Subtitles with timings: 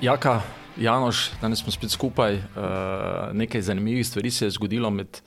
[0.00, 0.40] Jaka,
[0.76, 2.34] Janoš, danes smo spet skupaj.
[2.34, 2.42] Uh,
[3.32, 5.20] nekaj zanimivih stvari se je zgodilo med,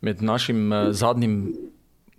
[0.00, 1.54] med našim uh, zadnjim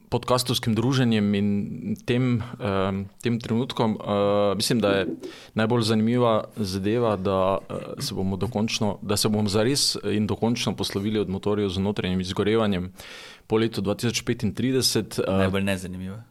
[0.10, 3.96] podkastovskim druženjem in tem, uh, tem trenutkom.
[3.96, 5.08] Uh, mislim, da je
[5.53, 11.19] najbolj zanimiva zadeva, da, uh, se bomo dokončno, da se bomo zares in dokončno poslovili
[11.19, 12.94] od motorjev z notranjim izgorevanjem
[13.47, 15.22] po letu 2035.
[15.24, 16.23] Uh, najbolj nezanimiva.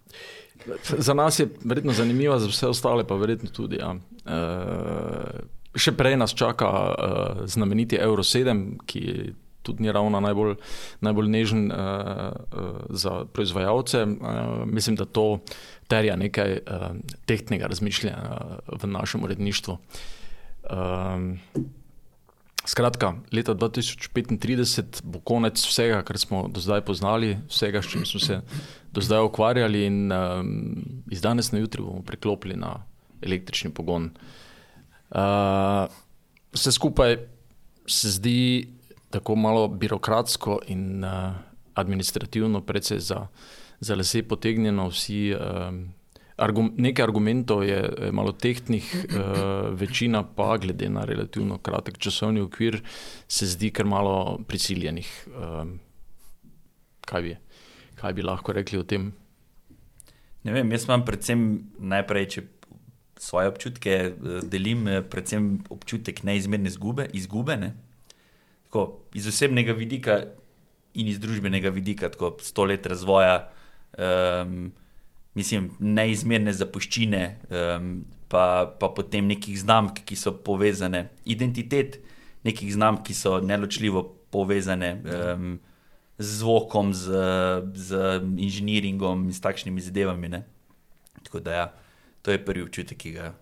[0.98, 3.76] Za nas je verjetno zanimiva, za vse ostale pa verjetno tudi.
[3.76, 3.94] Ja.
[4.26, 9.34] Uh, še prej nas čaka uh, znameniti Euro 7, ki
[9.66, 10.54] tudi ni ravno najbolj,
[11.02, 14.04] najbolj nežen uh, uh, za proizvajalce.
[14.04, 15.40] Uh, mislim, da to
[15.90, 16.92] terja nekaj uh,
[17.26, 18.38] tehtnega razmišljanja
[18.82, 19.78] v našem uredništvu.
[20.70, 21.34] Uh,
[22.66, 28.20] Skratka, leta 2035 bo konec vsega, kar smo do zdaj poznali, vsega, s čim smo
[28.20, 28.40] se
[28.90, 30.48] do zdaj ukvarjali, in um,
[31.10, 32.72] iz danes na jutri bomo preklopili na
[33.22, 34.10] električni pogon.
[34.10, 34.45] Uh,
[35.10, 37.16] vse skupaj
[37.86, 38.68] se zdi
[39.10, 41.34] tako malo birokratsko in uh,
[41.74, 43.26] administrativno, predvsej za,
[43.80, 44.88] za lase potegnjeno.
[44.88, 45.74] Vsi, uh,
[46.36, 47.78] Argum, nekaj argumentov je
[48.12, 52.82] malo tehtnih, uh, večina pa, glede na relativno kratek časovni okvir,
[53.28, 55.08] se zdi kar malo prisiljenih.
[55.32, 55.64] Uh,
[57.08, 57.36] kaj, bi,
[57.94, 59.14] kaj bi lahko rekli o tem?
[60.44, 61.40] Ne vem, jaz imam predvsem
[61.78, 62.44] najprej, če
[63.18, 64.12] svoje občutke
[64.44, 67.08] delim, predvsem občutek neizmerne izgube.
[67.12, 67.74] izgube ne?
[68.66, 70.20] Tako, iz osebnega vidika
[70.94, 73.48] in iz družbenega vidika, tako sto let razvoja.
[73.98, 74.72] Um,
[75.36, 82.00] mislim, neizmerne zapuščine, um, pa, pa potem nekih znamk, ki so povezane, identitet
[82.44, 85.56] nekih znamk, ki so neločljivo povezane um,
[86.18, 87.24] z zvokom, z,
[87.74, 90.32] z inženiringom in s takšnimi zadevami.
[90.32, 90.42] Ne?
[91.22, 91.66] Tako da, ja,
[92.26, 93.34] to je prvi občutek, ki ga.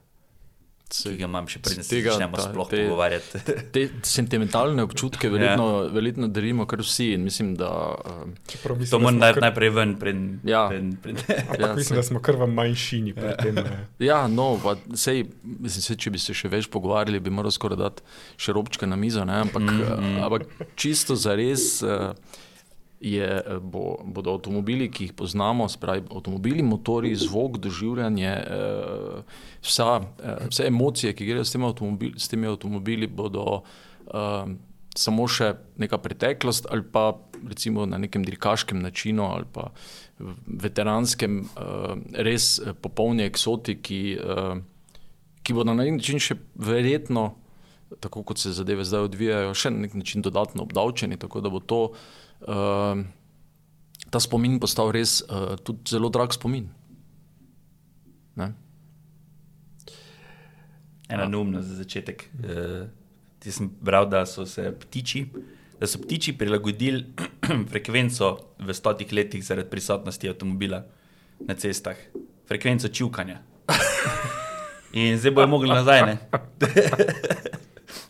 [0.92, 3.40] Ki ga imam še pred tem, da se sploh te, pogovarjati.
[3.72, 5.86] Te sentimentalne občutke verjetno, ja.
[5.94, 7.06] verjetno delimo kar vsi.
[7.18, 9.40] Mislim, da, um, mislim, to moramo kar...
[9.46, 9.96] najprej ven.
[9.98, 10.20] Pred,
[10.52, 10.66] ja.
[10.68, 11.24] pred, pred...
[11.64, 13.16] ja, mislim, da smo kar v manjšini.
[13.16, 13.64] Ja, tem,
[14.04, 17.80] ja no, pa, sej, mislim, sej, če bi se še več pogovarjali, bi moral skoraj
[17.80, 18.04] dati
[18.36, 19.24] še robčke na mizo.
[19.24, 20.24] Ampak, mm -hmm.
[20.28, 21.80] ampak čisto za res.
[21.80, 22.12] Uh,
[23.00, 29.22] je, eh, bo, bodo avtomobili, ki jih poznamo, spravi avtomobili, motori, zvok, doživljanje, eh,
[29.62, 33.62] vsa, eh, vse emocije, ki grejo s temi avtomobili, s temi avtomobili bodo
[34.94, 37.16] samo še neka preteklost ali pa
[37.48, 39.70] recimo na nekem dirkaškem načinu ali pa
[40.46, 41.48] veteranskem,
[42.12, 44.18] res popolni eksoti, ki,
[45.42, 47.32] ki bodo na nek način še verjetno,
[48.00, 51.64] tako kot se zadeve zdaj odvijajo, še na nek način dodatno obdavčeni, tako da bo
[51.64, 51.80] to
[52.48, 53.04] uh,
[54.10, 56.68] ta spomin postal res uh, tudi zelo drag spomin.
[58.36, 58.52] Ne?
[61.08, 62.28] Ena neumnost za začetek.
[62.40, 62.86] Uh,
[63.38, 65.26] ti sem bral, da so se ptiči,
[65.80, 67.04] da so ptiči prilagodili
[67.72, 68.30] frekvenco
[68.64, 70.84] v stotih letih zaradi prisotnosti avtomobila
[71.44, 71.98] na cestah,
[72.48, 73.42] frekvenco čukanja.
[74.94, 76.16] In zdaj bojo mogli nazaj.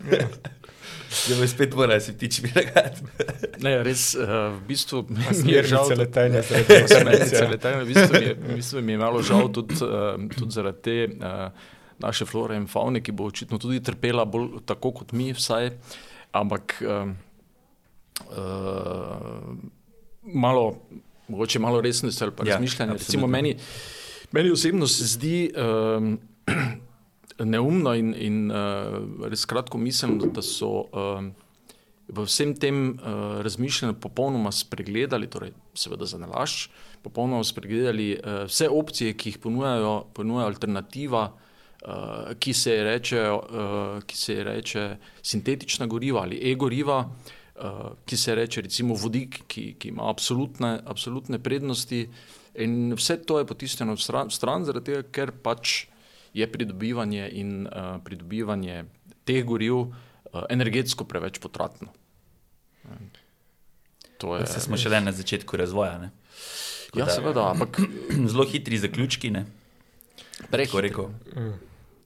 [1.24, 3.00] Zdaj bo spet moral si ptič prilagajati.
[3.64, 5.86] ne, res, uh, v bistvu mi je žal.
[5.88, 7.84] Se letenje, se letenje.
[7.84, 10.96] V bistvu mi je, v bistvu mi je malo žal tudi, uh, tudi zaradi te
[11.16, 11.48] uh,
[12.04, 15.72] naše flore in faune, ki bo očitno tudi trpela bolj tako kot mi vsaj.
[16.36, 17.08] Ampak uh,
[18.36, 19.48] uh,
[20.28, 20.76] malo,
[21.28, 23.00] mogoče malo resnosti ali pa ja, razmišljanja.
[23.00, 23.56] Recimo meni,
[24.32, 25.38] meni osebno se zdi.
[25.56, 26.12] Uh,
[27.38, 31.24] neumno in, in uh, res kratko mislim, da so uh,
[32.08, 36.68] v vsem tem uh, razmišljanju popolnoma spregledali, torej seveda za nalašč,
[37.02, 44.04] popolnoma spregledali uh, vse opcije, ki jih ponujajo, ponuja alternativa, uh, ki, se reče, uh,
[44.06, 44.84] ki se reče
[45.22, 47.04] sintetična goriva ali e-goriva.
[47.54, 52.00] Uh, ki se reče, recimo, vodik, ki, ki ima absolutne, absolutne prednosti,
[52.58, 55.84] in vse to je potisnjeno v stran, v stran zaradi tega, ker pač
[56.34, 58.84] je pridobivanje in uh, pridobivanje
[59.24, 59.90] teh goriv uh,
[60.50, 61.92] energetsko preveč potratno.
[64.22, 65.98] Je, se smo šele na začetku razvoja.
[65.98, 66.10] Ne?
[66.96, 67.80] Ja, seveda, ampak
[68.30, 69.32] zelo hitri zaključki.
[70.50, 71.08] Preko rekel.
[71.36, 71.54] Mm.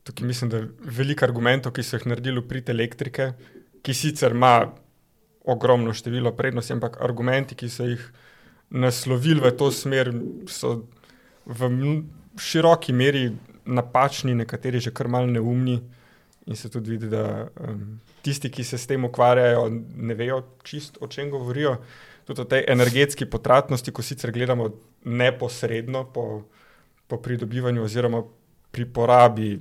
[0.05, 3.33] Tukaj mislim, da je veliko argumentov, ki so jih naredili pri elektrike,
[3.85, 4.71] ki sicer ima
[5.49, 8.05] ogromno število prednosti, ampak argumenti, ki so jih
[8.71, 10.13] naslovili v to smer,
[10.49, 10.89] so
[11.45, 11.69] v
[12.41, 13.31] široki meri
[13.69, 15.79] napačni, nekateri že kar malce neumni.
[16.49, 19.67] In se tudi vidi, da um, tisti, ki se s tem ukvarjajo,
[19.97, 21.77] ne vejo čisto, o čem govorijo.
[22.25, 24.71] Tudi o tej energetski potratnosti, ko sicer gledamo
[25.05, 26.45] neposredno po,
[27.07, 28.23] po pridobivanju oziroma
[28.73, 29.59] pri porabi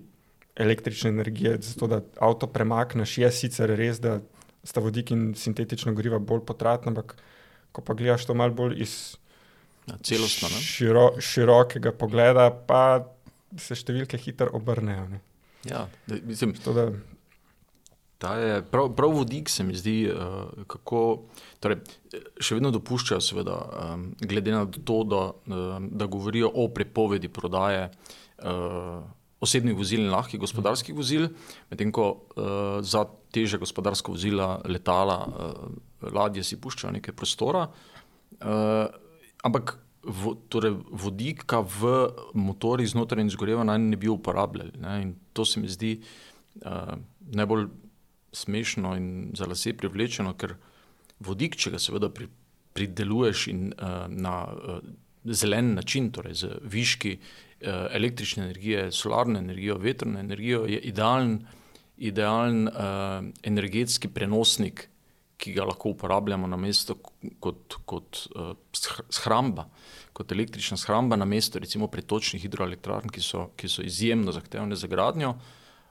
[0.55, 3.17] električne energije, zato da avto premakneš.
[3.17, 4.19] Je sicer res, da
[4.63, 7.15] sta vodik in sintetično gorivo bolj potratna, ampak
[7.71, 8.95] ko pa gledaš to malo bolj iz
[10.03, 10.49] celostno.
[10.49, 10.61] ne.
[10.61, 13.05] širo, širokega pogleda, pa
[13.55, 15.07] se številke hitro obrnejo.
[15.09, 15.21] ne.
[15.67, 16.89] Ja, da, mislim, Zato da
[18.17, 21.01] Ta je, prav, prav vodik se mi zdi, uh, kako.
[21.61, 21.83] Torej,
[22.41, 23.57] še vedno dopuščajo, seveda,
[23.93, 25.21] um, glede na to, da,
[25.53, 27.91] um, da govorijo o prepovedi prodaje
[28.41, 29.05] uh,
[29.41, 31.27] osebnih vozil in lahkih gospodarskih vozil,
[31.69, 37.67] medtem ko uh, za teže gospodarska vozila, letala, uh, ladje si puščajo nekaj prostora.
[38.41, 38.89] Uh,
[39.45, 44.77] ampak vo, torej vodika v motorjih znotraj in zgoreva naj ne bi uporabljali.
[44.81, 45.01] Ne?
[45.01, 46.95] In to se mi zdi uh,
[47.33, 47.67] najbolj
[48.31, 50.55] smešno in za lase privlečeno, ker
[51.19, 52.27] vodik, če ga seveda pri,
[52.77, 54.79] prideluješ in, uh, na uh,
[55.23, 61.39] zelen način, torej z viški uh, električne energije, solarno energijo, vetrno energijo, je idealen,
[61.97, 64.87] idealen uh, energetski prenosnik,
[65.37, 66.97] ki ga lahko uporabljamo na mesto
[67.39, 68.53] kot, kot uh,
[69.13, 69.67] shramba,
[70.13, 74.89] kot električna shramba, na mesto recimo pretočnih hidroelektrarn, ki so, ki so izjemno zahtevne za
[74.89, 75.35] gradnjo.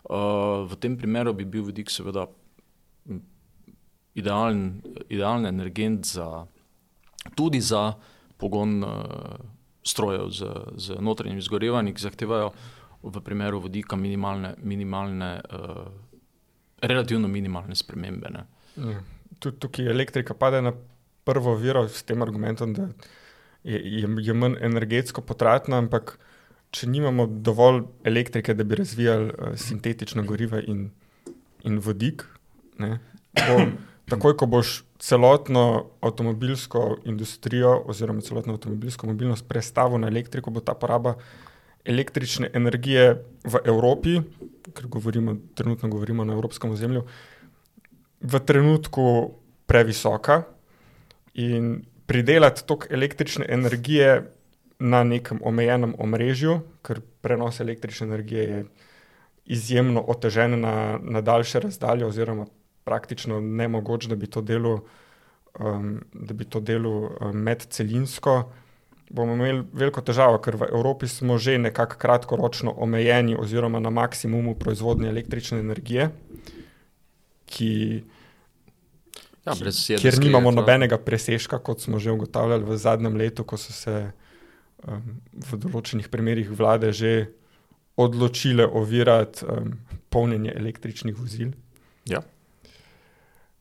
[0.07, 2.27] Uh, v tem primeru bi bil vodik seveda
[4.17, 6.47] idealen, idealen energent za,
[7.39, 7.93] tudi za
[8.37, 9.37] pogon uh,
[9.87, 12.51] strojev z, z notranjim izgorevanjem, ki zahtevajo
[13.07, 15.85] v primeru vodika minimalne, minimalne uh,
[16.83, 18.33] relativno minimalne spremembe.
[18.35, 18.47] Ne.
[18.77, 19.03] Ja.
[19.39, 20.73] Tudi tukaj elektrika pade na
[21.27, 22.89] prvo viro s tem argumentom, da
[23.67, 26.17] je, je, je manj energetsko potratna, ampak
[26.71, 30.91] če nimamo dovolj elektrike, da bi razvijali uh, sintetično gorivo in,
[31.67, 32.25] in vodik,
[32.79, 32.99] ne,
[33.35, 33.59] bo,
[34.11, 40.75] takoj ko boš celotno avtomobilsko industrijo oziroma celotno avtomobilsko mobilnost prestavil na elektriko, bo ta
[40.79, 41.17] poraba
[41.87, 44.21] električne energije v Evropi,
[44.75, 47.05] ker govorimo, trenutno govorimo na evropskem ozemlju,
[48.21, 49.35] v trenutku
[49.67, 50.43] previsoka
[51.35, 54.33] in pridelati toliko električne energije
[54.79, 58.65] na nekem omejenem omrežju, ker prenos električne energije je
[59.47, 62.47] izjemno otežen na, na daljše razdalje, oziroma
[62.85, 64.85] praktično nemogoče, da bi to delo,
[65.59, 68.53] um, da bi to delo um, medcelinsko.
[69.11, 74.55] Bomo imeli veliko težavo, ker v Evropi smo že nekako kratkoročno omejeni, oziroma na maksimumu
[74.55, 76.11] proizvodnje električne energije,
[77.47, 78.05] ki,
[79.45, 80.61] Ja, ki- brez kjer jedrske nimamo elektrarne.
[80.61, 84.11] nobenega presežka, kot smo že ugotavljali v zadnjem letu, ko so se
[84.83, 85.03] um,
[85.33, 87.13] v določenih primerjih vlade že
[87.97, 89.79] odločile ovirati um,
[90.11, 91.55] polnjenje električnih vozil.
[92.05, 92.21] Ja.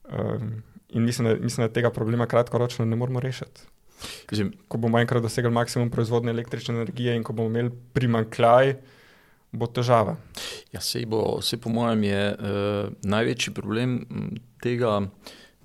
[0.04, 3.60] Um, in mislim da, mislim, da tega problema kratkoročno ne moremo rešiti.
[4.30, 8.74] Mislim, Ko bomo enkrat dosegli maksimum proizvodnje električne energije in ko bomo imeli primankljaj,
[9.58, 10.16] bo težava.
[10.74, 13.98] Ja, sej bo, sej po mojem je uh, največji problem
[14.62, 15.00] tega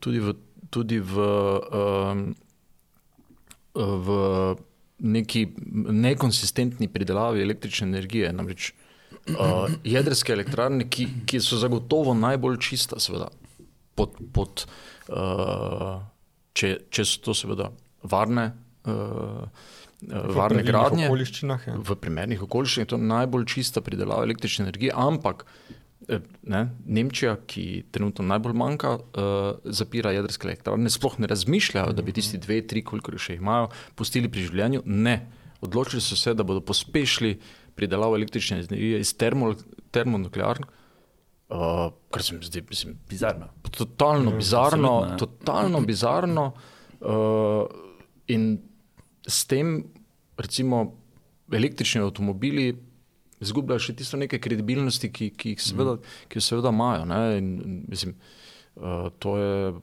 [0.01, 0.35] tudi v,
[0.73, 1.25] tudi v,
[1.71, 2.23] um,
[3.75, 4.07] v
[5.01, 5.45] neki
[6.01, 8.31] nekonsistentni pridelavi električne energije.
[8.33, 13.29] Namreč uh, jedrske elektrarne, ki, ki so zagotovo najbolj čista, seveda,
[13.97, 14.65] pod, pod,
[15.11, 16.01] uh,
[16.57, 17.71] če, če so to seveda
[18.01, 18.51] varne.
[18.81, 19.45] V
[20.09, 21.67] Varne gradnje, okoliščinah.
[21.67, 21.75] Ja.
[21.77, 25.45] v primernih okoliščinah je to najbolj čista pridelava električne energije, ampak
[26.09, 32.05] eh, ne, Nemčija, ki trenutno najbolj manjka, uh, zapira jedrske elektrarne, sploh ne razmišljajo, da
[32.05, 34.81] bi tisti dve, tri, koliko jih še imajo, pustili pri življenju.
[34.89, 35.19] Ne,
[35.61, 37.35] odločili so se, da bodo pospešili
[37.77, 39.53] pridelavo električne energije iz termo,
[39.93, 43.53] termonukleark, uh, kar se mi zdi, mislim, Bizarno.
[43.69, 45.17] totalno bizarno, absolutno, ja.
[45.21, 46.49] totalno bizarno.
[47.01, 47.69] Uh,
[48.27, 48.70] in
[49.27, 49.83] s tem,
[50.37, 50.85] recimo,
[51.51, 52.71] električni avtomobili
[53.41, 55.97] izgubljajo še tisto nekaj kredibilnosti, ki, ki jih seveda,
[56.29, 57.05] ki jo seveda imajo.
[57.09, 58.15] ne, In, mislim,
[58.75, 59.73] uh, to, je,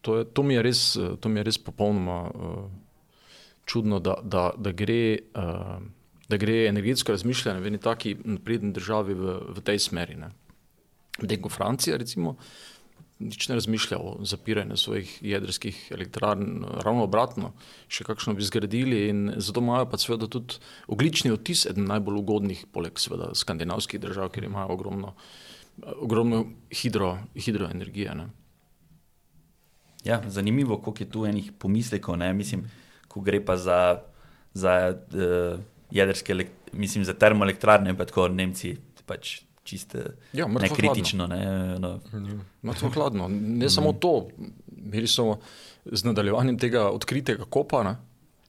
[0.00, 0.84] to, je, to, mi je res,
[1.20, 2.60] to mi je res popolnoma uh,
[3.68, 5.02] čudno, da, da, da gre.
[5.34, 5.80] Uh,
[6.30, 10.14] Da gre energetsko razmišljanje v eni taki napredni državi v, v tej smeri.
[10.14, 10.28] ne.
[11.18, 12.36] Medtem ko Francija, recimo,
[13.20, 17.52] nič ne razmišlja o zapiranju svojih jedrskih elektrarn, ravno obratno,
[17.92, 19.02] še kakšno bi zgradili.
[19.12, 20.56] In zato imajo pa seveda tudi
[20.88, 25.14] oglični odtis, eden najbolj ugodnih, poleg seveda skandinavskih držav, kjer imajo ogromno,
[26.00, 26.44] ogromno
[26.82, 28.14] hidro, hidroenergije.
[28.16, 28.30] Ne.
[30.04, 32.16] Ja, zanimivo, koliko je tu enih pomislekov.
[32.16, 32.32] Ne?
[32.32, 32.64] Mislim,
[33.08, 34.00] ko gre pa za,
[34.54, 35.60] za uh,
[35.92, 40.04] jedrske, mislim, za termoelektrarne, pa tako Nemci pač čiste
[40.36, 41.26] Ja, nekritično.
[41.30, 41.40] Ne?
[41.78, 41.94] No,
[42.66, 43.28] Mrtvo hladno.
[43.30, 44.28] Ne samo to,
[44.76, 45.36] imeli so
[45.84, 47.96] z nadaljevanjem tega odkritega kopa, ne,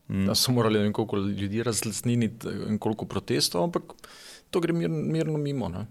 [0.10, 0.28] mm.
[0.28, 3.96] da so morali ne vem koliko ljudi razlesniti in koliko protestov, ampak
[4.50, 5.70] to gre mir, mirno mimo.
[5.70, 5.86] Ne.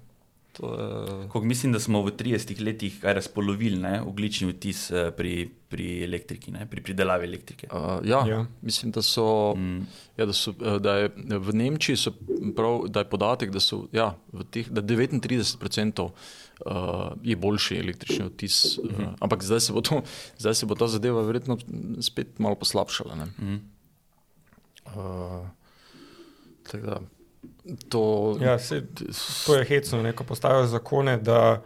[0.53, 5.11] To je, Koliko mislim, da smo v 30 letih kaj razpolovili ne, oglični vtis eh,
[5.17, 5.35] pri,
[5.69, 7.69] pri elektriki, ne, pri pridelavi elektrike.
[7.73, 8.47] uh, ja, Ja.
[8.63, 9.55] mislim, da so.
[9.57, 9.87] Mm.
[10.17, 12.13] Ja, da, so, eh, da je v Nemčiji so
[12.57, 16.11] prav, da je podatek, da, so, ja, v teh, da 39% uh,
[17.23, 18.79] je boljši električni odtis.
[18.79, 18.91] Uh,
[19.21, 20.03] ampak zdaj se, bo to,
[20.39, 21.59] zdaj se bo ta zadeva verjetno
[22.01, 23.15] spet malo poslabšala.
[23.15, 23.27] ne.
[23.39, 23.61] Mm.
[24.87, 25.47] Uh,
[26.63, 27.01] tako da,
[27.89, 28.83] to, Ja, sej,
[29.47, 31.63] to je hecno, ne, ko postavijo zakone, da,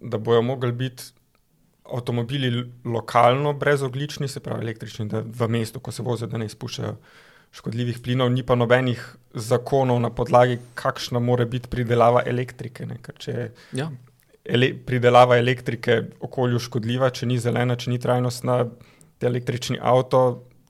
[0.00, 1.12] da bojo mogli biti
[1.92, 6.96] avtomobili lokalno brezoglični, se pravi električni, da v mestu, ko se vozijo, da ne izpuščajo
[7.52, 9.02] škodljivih plinov, ni pa nobenih
[9.34, 12.86] zakonov na podlagi, kakšna mora biti pridelava elektrike.
[12.88, 13.48] Ne, ker če je
[13.82, 13.90] ja,
[14.44, 18.62] ele, pridelava elektrike okolju škodljiva, če ni zelena, če ni trajnostna,
[19.20, 20.22] te električni avto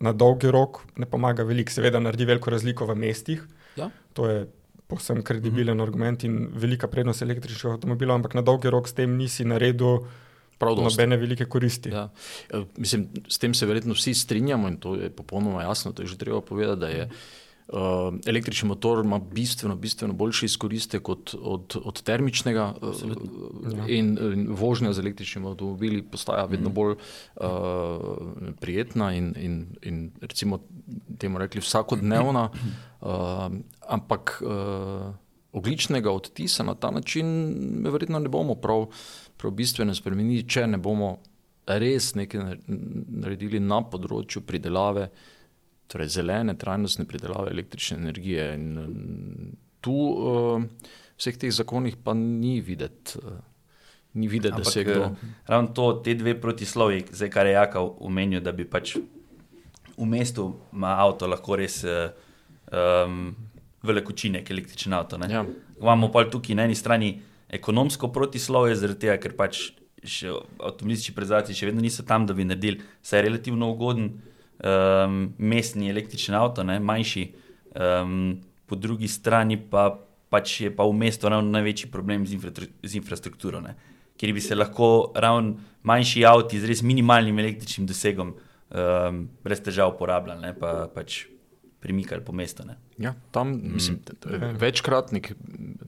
[0.02, 1.70] na dolgi rok ne pomaga veliko.
[1.70, 3.46] Seveda naredi veliko razliko v mestih,
[3.78, 3.88] ja.
[4.18, 4.42] to je
[4.92, 9.48] povsem kredibilen argument in velika prednost električnih avtomobilov, ampak na dolgi rok s tem nisi
[9.48, 10.04] naredil
[10.62, 11.90] nobene velike koristi.
[11.90, 12.08] Ja.
[12.52, 15.92] Eh, Mislim, s tem se verjetno vsi strinjamo in to je popolnoma jasno.
[15.92, 17.08] To je že treba povedati, da je
[17.68, 22.94] uh, električni motor ima bistveno, bistveno boljši izkoristek od, od, od termičnega uh,
[23.72, 23.86] Ja.
[23.88, 27.46] in, in vožnja z električnimi avtomobili postaja vedno bolj uh,
[28.60, 30.58] prijetna in, in, in recimo
[31.18, 32.48] temu rekli vsakodnevna,
[33.02, 33.50] uh,
[33.88, 35.10] ampak uh,
[35.52, 37.28] ogličnega odtisa na ta način
[37.90, 38.86] verjetno ne bomo prav,
[39.36, 41.18] prav bistveno spremenili, če ne bomo
[41.66, 42.62] res nekaj nar-
[43.22, 45.08] naredili na področju pridelave,
[45.92, 48.48] torej zelene, trajnostne pridelave električne energije.
[48.56, 50.62] In, tu uh,
[51.18, 53.38] vseh teh zakonih pa ni videti, uh,
[54.14, 55.10] ni videti da se kdo.
[55.10, 58.96] eh, ravno to, te dve protislovi, zdaj kar je Jaka omenil, da bi pač
[59.96, 62.08] v mestu ima avto lahko res uh,
[62.72, 63.34] um,
[63.82, 65.18] velik učinek, električen avto.
[65.18, 65.30] ne.
[65.30, 65.44] Ja.
[65.80, 67.20] Imamo pa tukaj na eni strani
[67.52, 69.70] ekonomsko protislovje, zaradi tega, ker pač
[70.02, 75.90] še avtomobilistični prezadci še vedno niso tam, da bi naredili vsaj relativno ugoden um, mestni
[75.92, 77.26] električni avto, ne, manjši.
[77.72, 79.90] Um, po drugi strani pa,
[80.32, 82.52] pač je pa v mestu ravno največji problem z, infra,
[82.82, 83.76] z infrastrukturo, ne,
[84.18, 89.92] kjer bi se lahko ravno manjši avti z res minimalnim električnim dosegom um, brez težav
[89.94, 91.26] uporabljali, ne, pa pač
[91.82, 92.62] premikali po mestu.
[92.66, 92.76] Ne.
[92.98, 93.98] Ja, tam mislim,
[94.30, 95.32] je večkratnik,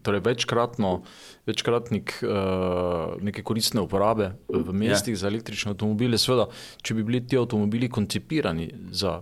[0.03, 1.03] torej večkratno,
[1.47, 5.23] večkratnik uh, neke koristne uporabe v mestih ja.
[5.23, 6.19] za električne avtomobile.
[6.19, 6.49] Sveda,
[6.83, 9.21] če bi bili ti avtomobili koncipirani za,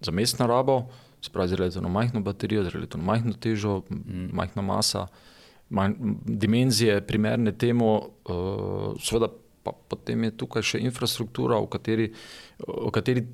[0.00, 0.84] za mestno rabo,
[1.20, 4.28] se pravi z relativno majhno baterijo, z relativno majhno težo, mm.
[4.38, 5.06] majhna masa,
[5.74, 9.32] manj, dimenzije primerne temu, uh, seveda
[9.64, 12.10] pa potem je tukaj še infrastruktura, o kateri,
[12.68, 13.24] o kateri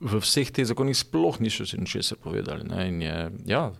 [0.00, 2.64] v vseh teh zakonih sploh niso se ničesar povedali.
[2.64, 2.88] Ne?
[2.88, 3.16] In je,
[3.50, 3.72] ja,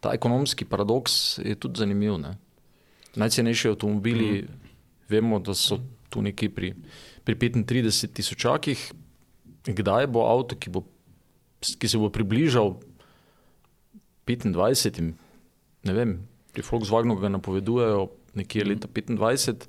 [0.00, 2.16] ta ekonomski paradoks je tudi zanimiv.
[2.20, 2.36] Ne?
[3.16, 4.72] Najcenejši avtomobili, mm.
[5.08, 6.72] vemo, da so tu nekje pri,
[7.24, 8.92] pri 35 tisočakih.
[9.66, 10.86] Kdaj bo avto, ki, bo,
[11.60, 12.76] ki se bo približal
[14.26, 15.14] 25, in,
[15.86, 16.18] ne vem,
[16.54, 19.66] pri Volkswagenu ga napovedujejo nekje leta 25,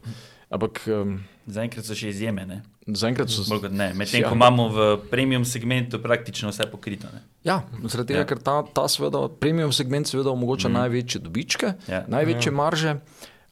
[0.49, 2.43] ampak um, Zaenkrat so še izjeme.
[2.47, 2.61] Ne.
[2.87, 3.93] zaenkrat so kot ne.
[3.95, 4.29] Medtem Ja.
[4.29, 7.07] ko imamo v premium segmentu praktično vse pokrito.
[7.13, 7.23] Ne.
[7.43, 8.27] Ja, zaradi tega, Ja.
[8.27, 10.73] ker ta, ta seveda, premium segment seveda omogoča mm.
[10.73, 12.03] največje dobičke, Ja.
[12.07, 12.55] največje ja.
[12.55, 12.99] marže.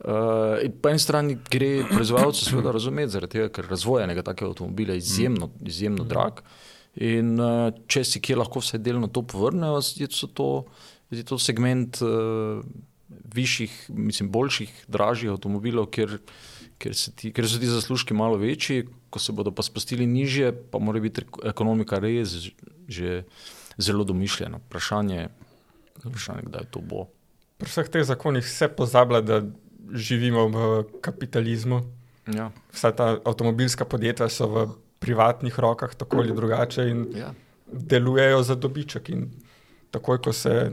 [0.05, 4.93] Uh, po eni strani gre proizvajalcu seveda razumeti, zaradi tega, ker razvoj enega takega avtomobila
[4.93, 6.43] je izjemno, izjemno drag.
[6.95, 10.65] In uh, če si kje lahko vse delno to povrnejo, je to,
[11.11, 12.59] je to segment uh,
[13.35, 16.43] višjih, mislim, boljših, dražjih avtomobilov, kjer, kjer,
[16.93, 20.79] se ti, kjer so ti zaslužki malo večji, ko se bodo pa spustili nižje, pa
[20.79, 22.35] mora biti ekonomika res
[22.87, 23.23] že
[23.77, 24.59] zelo domišljena.
[24.67, 25.29] Vprašanje,
[26.03, 27.07] vprašanje kdaj to bo.
[27.57, 29.41] Pri vseh teh zakonih se pozablja, da
[29.93, 31.81] živimo v kapitalizmu.
[32.27, 32.51] Ja.
[32.73, 34.67] Vsa ta avtomobilska podjetja so v
[34.99, 37.33] privatnih rokah, tako ali drugače, in Ja.
[37.71, 39.09] delujejo za dobiček.
[39.09, 39.29] In
[39.91, 40.71] takoj, ko se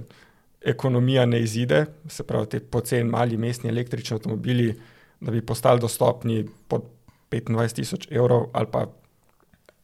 [0.60, 4.74] ekonomija ne izide, se pravi, ti poceni mali mestni električni avtomobili,
[5.22, 6.82] da bi postali dostopni pod
[7.30, 8.86] 25 tisoč evrov, ali pa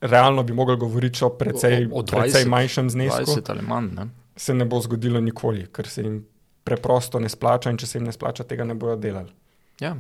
[0.01, 3.63] realno bi mogli govoriti o precej, O- o- o precej 20, manjšem znesku, 20 ali
[3.63, 3.95] manj.
[3.95, 4.09] Ne?
[4.37, 6.21] se ne bo zgodilo nikoli, ker se jim
[6.65, 9.33] preprosto ne splača, in če se jim ne splača, tega ne bodo delali.
[9.81, 9.97] Ja.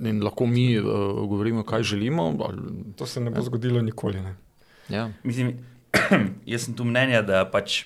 [0.00, 0.84] In lahko mi uh,
[1.22, 2.30] govorimo, kaj želimo.
[2.40, 2.62] Ali,
[2.96, 4.20] To se ne bo zgodilo nikoli.
[4.20, 4.36] Ne.
[4.88, 5.10] ja.
[5.22, 5.58] Mislim,
[6.46, 7.82] jaz sem tu mnenja, da pač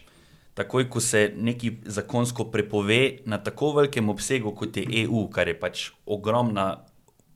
[0.55, 5.57] takoj, ko se nekaj zakonsko prepove na tako velikem obsegu, kot je EU, kar je
[5.57, 6.85] pač ogromna,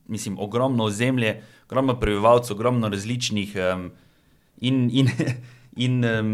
[0.07, 3.91] mislim, ogromno ozemlje, ogromno prebivalcev, ogromno različnih um,
[4.57, 5.09] in, in,
[5.85, 6.33] in um,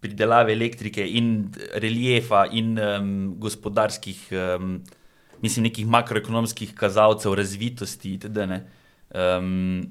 [0.00, 4.80] pridelave elektrike, in reliefa, in um, gospodarskih um,
[5.42, 8.14] mislim, nekih makroekonomskih kazalcev razvitosti.
[8.14, 8.64] itd., ne.
[9.14, 9.86] Um,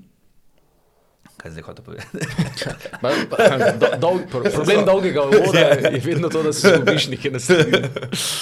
[1.38, 2.18] kaj zdaj hoče povedati?
[3.80, 7.88] Do, dol, pro, problem dolgega voda je vedno to, da se zgubiš nekje na sredini.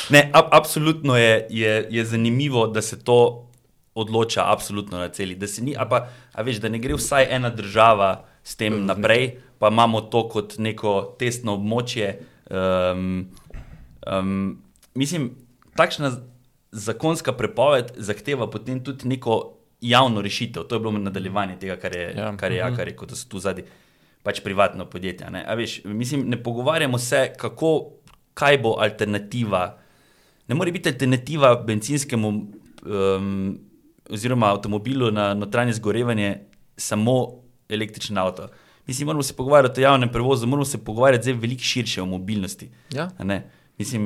[0.10, 3.50] Ne, ab, absolutno je, je, je zanimivo, da se to
[3.96, 5.36] odloča absolutno na celi.
[5.36, 8.86] Da, se ni, a pa, a veš, da ne gre vsaj ena država s tem
[8.86, 12.16] naprej, pa imamo to kot neko testno območje.
[12.50, 13.30] Um,
[14.08, 14.62] um,
[14.96, 15.32] mislim,
[15.78, 16.12] takšna
[16.72, 20.64] zakonska prepoved zahteva potem tudi neko javno rešitev.
[20.64, 22.26] To je bilo nadaljevanje tega, kar je, Ja.
[22.26, 22.38] ja.
[22.38, 23.64] kar je, ja, kar je kot da so tu zadnji.
[24.24, 25.30] Pač privatno podjetje.
[25.30, 25.44] Ne?
[25.48, 27.92] A Veš, mislim, ne pogovarjamo se, kako,
[28.34, 29.78] kaj bo alternativa.
[30.48, 33.60] Ne more biti alternativa benzinskemu um,
[34.10, 36.38] oziroma avtomobilu na notranje zgorevanje
[36.78, 38.48] samo električni avto.
[38.88, 42.70] Mislim, moramo se pogovarjati o javnem prevozu, moramo se pogovarjati zdaj veliko širše o mobilnosti.
[42.92, 43.10] Ja.
[43.20, 43.50] Ne?
[43.78, 44.04] Mislim,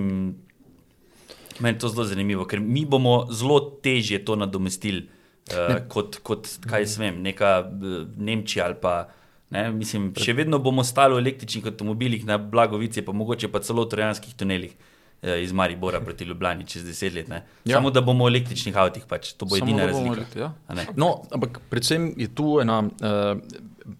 [1.60, 5.08] meni je to zelo zanimivo, ker mi bomo zelo težje to nadomestili
[5.52, 9.08] uh, kot, kot, kaj jaz vem, neka uh, Nemčija ali pa.
[9.50, 13.86] Ne, mislim, še vedno bomo stali v električnih avtomobilih na Blagovici, pa mogoče pa celo
[13.86, 17.28] v trojanskih tunelih eh, iz Maribora proti Ljubljani čez deset let.
[17.28, 17.44] Ne.
[17.66, 17.78] Ja.
[17.78, 19.34] Samo da bomo v električnih avtih, pač.
[19.34, 20.16] to bo Samo edina razlika.
[20.16, 20.54] rekli, ja.
[20.96, 23.42] No, ampak predvsem je tu ena, uh,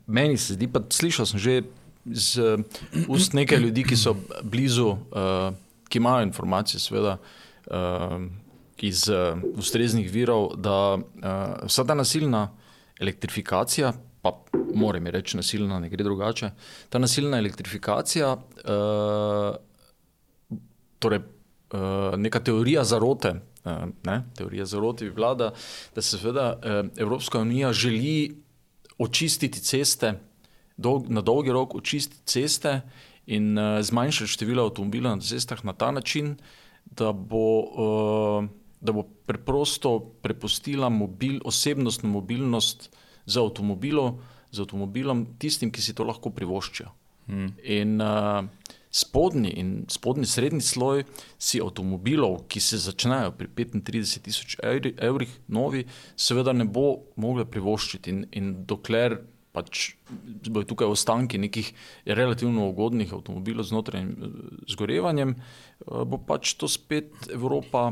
[0.08, 1.62] meni se zdi, pa slišal sem že
[2.06, 2.62] iz uh,
[3.10, 5.52] ust nekaj ljudi, ki so blizu, uh,
[5.90, 7.18] ki imajo informacije, seveda,
[7.72, 8.22] uh,
[8.78, 12.48] iz uh, ustreznih virov, da uh, vsa ta nasilna
[13.00, 14.34] elektrifikacija, pa
[14.76, 16.52] moram reči nasilna, ne gre drugače,
[16.90, 19.56] ta nasilna elektrifikacija, uh,
[21.00, 23.34] torej uh, neka teorija zarote.
[23.66, 25.52] Uh, ne, teorija zarote bi bila, da,
[25.96, 28.44] da se seveda uh, Evropska unija želi
[28.98, 30.14] očistiti ceste,
[30.78, 32.82] dolg, na dolgi rok očistiti ceste
[33.26, 36.36] in uh, zmanjšati število avtomobilov na cestah na ta način,
[36.86, 38.46] da bo, uh,
[38.82, 42.90] da bo preprosto prepustila mobil, osebnostno mobilnost
[43.26, 43.40] z,
[44.52, 46.94] z avtomobilom tistim, ki si to lahko privoščijo.
[47.28, 47.52] Hmm.
[47.64, 48.48] In uh,
[48.98, 51.04] spodnji in spodnji srednji sloj
[51.38, 55.86] si avtomobilov, ki se začnejo pri 35 tisoč evri, evrih, novi,
[56.18, 58.14] seveda ne bo mogla privoščiti.
[58.14, 59.20] In, in dokler
[59.58, 59.96] pač
[60.50, 61.72] bodo tukaj ostanki nekih
[62.06, 64.36] relativno ugodnih avtomobilov z notranjim
[64.70, 67.92] zgorevanjem, uh, bo pač to spet Evropa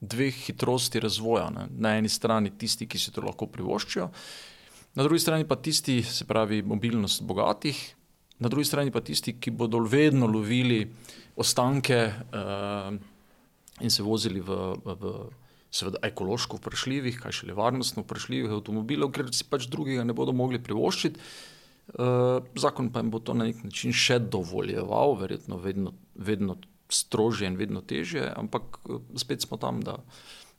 [0.00, 1.48] dveh hitrosti razvoja.
[1.54, 1.68] Ne.
[1.76, 4.08] Na eni strani tisti, ki si to lahko privoščijo,
[4.94, 7.78] na drugi strani pa tisti, se pravi, mobilnost bogatih,
[8.38, 10.84] na drugi strani pa tisti, ki bodo vedno lovili
[11.36, 12.94] ostanke uh,
[13.80, 15.12] in se vozili v, v,
[15.70, 20.62] seveda, ekološko vprašljivih, kaj šele varnostno vprašljivih avtomobilov, ker si pač drugega ne bodo mogli
[20.62, 21.20] privoščiti.
[21.88, 26.58] Uh, zakon pa jim bo to na nek način še dovoljeval, verjetno vedno, vedno
[26.92, 28.80] strožje in vedno težje, ampak
[29.20, 29.98] spet smo tam, da,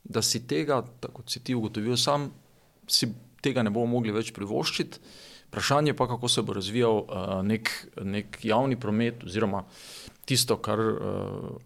[0.04, 2.30] da si tega, tako kot si ti ugotovil sam,
[2.90, 3.10] si
[3.42, 5.02] tega ne bomo mogli več privoščiti.
[5.50, 7.70] Vprašanje pa, kako se bo razvijal uh, nek,
[8.02, 9.64] nek javni promet, oziroma
[10.24, 11.56] tisto, kar uh,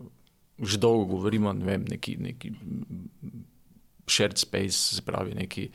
[0.59, 2.53] že dolgo govorimo, ne vem, neki, neki
[4.07, 5.69] shared space, se pravi, neki,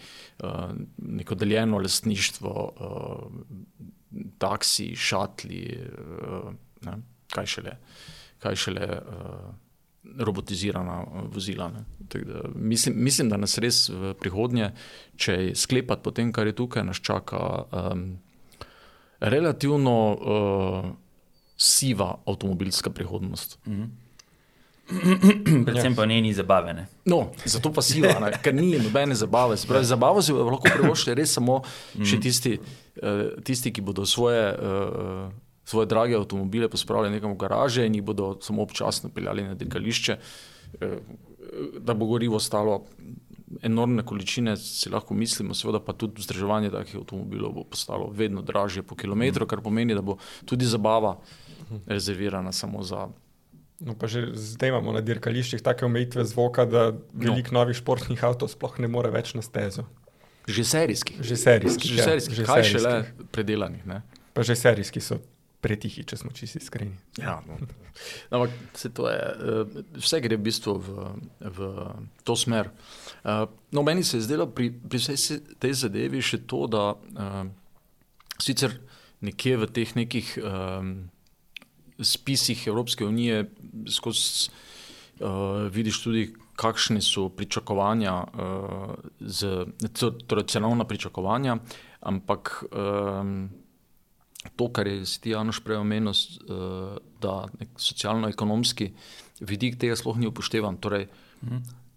[0.44, 6.50] uh, neko deljeno lastništvo, uh, taksi, šatli, uh,
[6.82, 6.98] ne,
[7.30, 7.78] kaj šele,
[8.40, 9.54] kaj šele uh,
[10.04, 11.68] robotizirana vozila.
[11.68, 11.86] ne.
[12.08, 14.72] Tako Da, mislim, mislim, da nas res v prihodnje,
[15.16, 18.18] če sklepati po tem, kar je tukaj, nas čaka um,
[19.20, 20.90] relativno uh,
[21.58, 23.60] siva avtomobilska prihodnost.
[25.66, 26.74] Predvsem pa ne ni zabave.
[26.74, 26.88] Ne?
[27.06, 29.58] No, zato pa siva, ne, ker ni nobene zabave.
[29.58, 31.60] Se Pravi, zabavo si lahko privoščite res samo
[32.02, 34.50] še tisti, uh, tisti ki bodo svoje.
[34.56, 39.54] Uh, Svoje drage avtomobile pospravili nekam v garaže in jih bodo samo občasno peljali na
[39.54, 40.16] dirkališče,
[40.82, 40.98] eh,
[41.78, 42.86] da bo gorivo stalo
[43.62, 48.84] enormne količine, si lahko mislimo, seveda pa tudi vzdrževanje takih avtomobilov bo postalo vedno dražje
[48.84, 51.18] po kilometru, kar pomeni, da bo tudi zabava
[51.88, 53.08] rezervirana samo za.
[53.80, 57.62] No, pa že zdaj imamo na dirkališčih take omejitve zvoka, da veliko no.
[57.62, 59.86] novih športnih avtomobilov sploh ne more več na stezo.
[60.50, 61.22] Že serijskih.
[61.22, 61.92] Že serijskih.
[61.92, 62.82] Že ja, serijskih, že kaj serijskih.
[62.82, 63.86] šele predelanih.
[63.86, 64.02] Ne?
[64.34, 65.22] Pa že serijski so
[65.62, 66.96] pretihi, če smo čisti iskreni.
[67.18, 67.58] Ja, no.
[68.30, 69.66] Ampak se to je, eh,
[70.00, 71.08] vse gre v bistvu v,
[71.42, 71.60] v
[72.24, 72.72] to smer.
[73.24, 76.96] Eh, No, meni se je zdelo pri, pri vsej se- tej zadevi še to, da
[76.96, 77.46] uh,
[78.42, 78.74] sicer
[79.22, 80.26] nekje v teh nekih
[82.00, 83.46] spisih Evropske unije
[83.86, 84.50] skozi
[85.20, 86.24] uh, vidiš tudi,
[86.56, 88.98] kakšne so pričakovanja, uh,
[90.26, 91.58] torej cenovna pričakovanja,
[92.02, 93.50] ampak um,
[94.56, 98.94] to, kar je ti Janoš prej omenil, eh, da socialno-ekonomski
[99.40, 100.78] vidik tega sploh ni upoštevan.
[100.80, 101.08] Torej,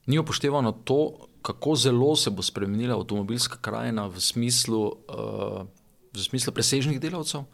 [0.07, 5.67] ni upoštevano to, kako zelo se bo spremenila avtomobilska krajina v smislu, uh,
[6.15, 7.45] v smislu presežnih delavcev,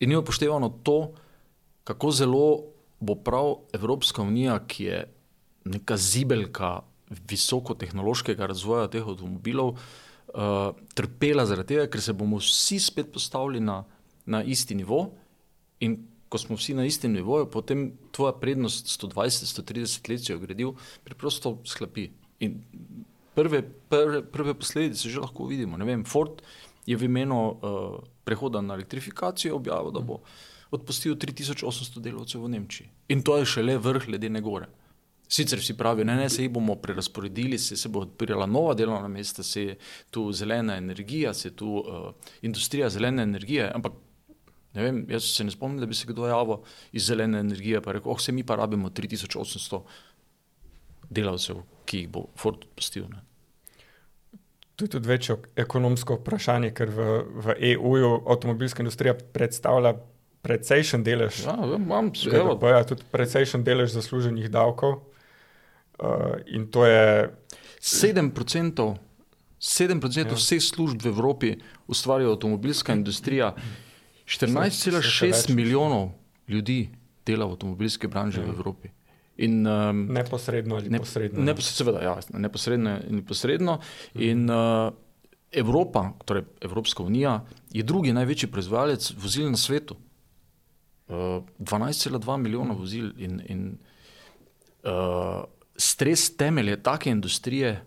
[0.00, 1.12] in ni upoštevano to,
[1.84, 2.46] kako zelo
[3.00, 5.04] bo prav Evropska unija, ki je
[5.64, 6.80] neka zibelka
[7.30, 13.84] visokotehnološkega razvoja teh avtomobilov, uh, trpela zaradi tega, ker se bomo vsi spet postavili na,
[14.28, 15.08] na isti nivo.
[15.80, 15.96] In
[16.28, 21.56] ko smo vsi na istem nivoju, potem tvoja prednost 120-130 let, če jo gradil, preprosto
[21.64, 22.08] sklapi.
[22.44, 22.60] In
[23.34, 25.80] prve, prve, prve posledice že lahko vidimo.
[25.80, 26.42] Vem, Ford
[26.86, 30.20] je v imenu uh, prehoda na elektrifikacijo objavil, da bo
[30.70, 32.90] odpustil 3800 delavcev v Nemčiji.
[33.08, 34.68] In to je šele vrh ledene gore.
[35.28, 39.08] Sicer vsi pravijo, ne, ne, se jih bomo prerasporedili, se, se bo odpirala nova delovna
[39.12, 39.74] mesta, se je
[40.10, 42.12] tu zelena energija, se je tu uh,
[42.42, 43.70] industrija zelene energije.
[43.74, 43.92] Ampak
[44.78, 46.62] ne vem, jaz se ne spomnim, da bi se kdo javil
[46.92, 49.82] iz zelene energije in rekel, oh, se mi pa rabimo 3800
[51.10, 53.08] delavcev, ki jih bo Ford odpustil.
[54.78, 57.08] To je tudi večje ekonomsko vprašanje, ker v,
[57.42, 59.96] v EU-ju avtomobilska industrija predstavlja
[60.46, 61.42] precejšen delež.
[61.48, 62.54] Ja, imam zelo.
[62.62, 65.00] Ja, tudi precejšen delež zasluženih davkov.
[65.98, 67.34] Uh, in to je.
[67.82, 68.94] 7 odstotkov.
[69.58, 70.38] 7 odstotkov ja.
[70.38, 71.50] vseh služb v Evropi
[71.90, 73.56] ustvarja avtomobilska industrija.
[74.28, 76.10] 14,6 milijonov
[76.48, 76.90] ljudi
[77.26, 78.46] dela v avtomobilski branži ja.
[78.46, 78.88] v Evropi.
[79.38, 81.44] In, um, neposredno ali ne, posredno.
[81.44, 83.78] Ne, seveda, ja, neposredno in posredno.
[84.14, 84.92] In, uh,
[85.52, 89.96] Evropa, torej Evropska unija, je drugi največji proizvajalec vozil na svetu.
[91.08, 91.14] Uh,
[91.58, 93.62] 12,2 milijona vozil in, in
[94.84, 95.44] uh,
[95.76, 97.84] stres temelje take industrije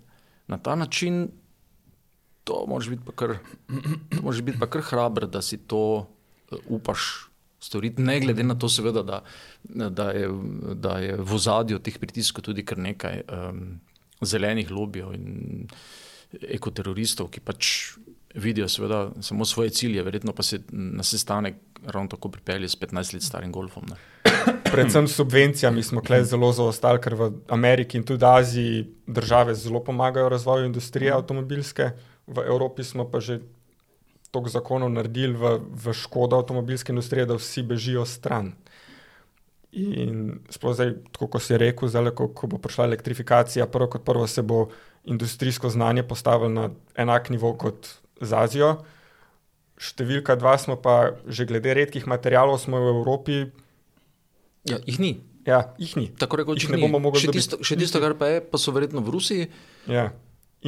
[0.47, 1.29] na ta način,
[2.43, 3.37] to moraš biti pa kar,
[4.43, 6.07] biti pa kar hraber, da si to
[6.67, 9.21] upaš storiti, ne glede na to, seveda, da,
[9.89, 10.29] da, je,
[10.75, 13.65] da je v ozadju teh pritiskov tudi kar nekaj um,
[14.21, 15.67] zelenih lobijev in
[16.41, 17.67] ekoteroristov, ki pač
[18.33, 23.13] vidijo seveda, samo svoje cilje, verjetno pa se na sestanek ravno tako pripelje s 15
[23.13, 23.83] let starim golfom.
[23.89, 23.95] Ne.
[24.71, 29.83] Predvsem s subvencijami smo klej zelo zaostali, ker v Ameriki in tudi Aziji države zelo
[29.83, 31.91] pomagajo razvoju industrije avtomobilske,
[32.27, 33.41] v Evropi smo pa že
[34.31, 38.53] toliko zakonov naredili v, v škodo avtomobilske industrije, da vsi bežijo stran.
[39.71, 44.03] In sploh zdaj, tako kot si rekel, zdaj, ko, ko bo prišla elektrifikacija, prvo kot
[44.07, 44.67] prvo se bo
[45.07, 47.87] industrijsko znanje postavilo na enak nivo kot
[48.21, 48.73] z Azijo.
[49.81, 53.37] Številka dva smo pa, že glede redkih materijalov, smo v Evropi.
[54.69, 55.13] Ja, jih ni.
[55.47, 56.11] Ja, jih ni.
[56.21, 57.23] Tako rekoč, ne bomo mogli.
[57.23, 59.47] Še tisto, še tisto, kar pa je, pa so verjetno v Rusiji.
[59.89, 60.11] Ja.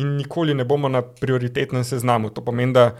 [0.01, 2.33] In nikoli ne bomo na prioritetnem seznamu.
[2.33, 2.95] To pomeni, da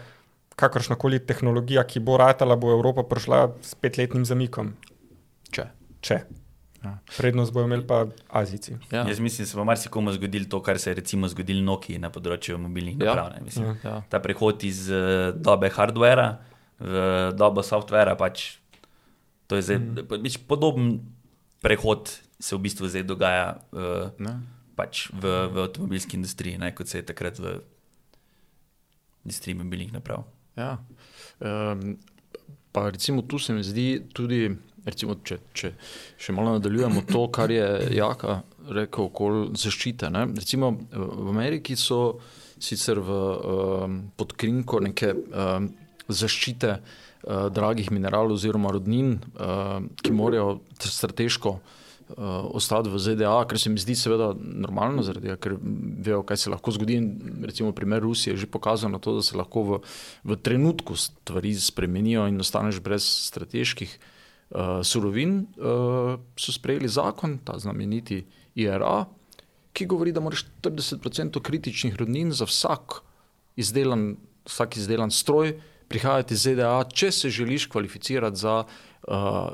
[0.56, 4.74] kakršna koli tehnologija, ki bo ratala, bo Evropa prišla s petletnim zamikom.
[5.54, 5.68] Če.
[6.04, 6.22] Če.
[6.84, 6.98] Ja.
[7.16, 8.76] Prednost bojo imeli pa Azijci.
[8.92, 9.06] Ja.
[9.08, 12.10] Jaz mislim, da se bo marsikomu zgodilo to, kar se je recimo zgodilo Nokia na
[12.12, 13.14] področju mobilnih ja.
[13.14, 13.48] naprav.
[13.56, 13.76] Ja.
[13.84, 13.94] Ja.
[14.12, 16.28] Ta prehod iz uh, dobe hardvera
[16.78, 17.06] v
[17.38, 18.58] dobo softvera, pač,
[19.48, 20.44] to je zdaj, mm.
[20.50, 20.98] podoben
[21.64, 22.12] prehod,
[22.42, 24.34] se v bistvu zdaj dogaja uh,
[24.76, 27.56] pač v, v avtomobilski industriji, ne, kot se je takrat v
[29.24, 30.26] industriji mobilnih naprav.
[30.56, 30.78] Ja.
[31.40, 31.96] Um,
[32.72, 34.48] pa recimo tu se mi zdi tudi
[34.84, 35.70] recimo, če, če
[36.20, 38.42] še malo nadaljujemo to, kar je Jaka
[38.74, 40.10] rekel, okoli zaščite.
[40.12, 40.26] Ne?
[40.36, 42.18] Recimo v Ameriki so
[42.60, 45.70] sicer v, um, pod krinko neke um,
[46.08, 51.56] zaščite uh, dragih mineralov oziroma rodnin, uh, ki morajo strateško.
[51.56, 51.80] Uh,
[52.54, 56.74] ostati v ZDA, ker se mi zdi, seveda, normalno, zaradi ker vejo, kaj se lahko
[56.76, 56.98] zgodi.
[57.42, 59.78] Recimo, primer Rusije je že pokazal na to, da se lahko v,
[60.24, 64.10] v trenutku stvari spremenijo in ostaneš brez strateških uh,
[64.50, 69.04] uh, surovin, uh, so sprejeli zakon, ta znameniti IRA,
[69.74, 73.00] ki govori, da moraš 40% kritičnih rodnin za vsak
[73.56, 74.14] izdelan,
[74.46, 75.56] vsak izdelan stroj
[75.88, 79.50] prihajati iz ZDA, če se želiš kvalificirati za uh,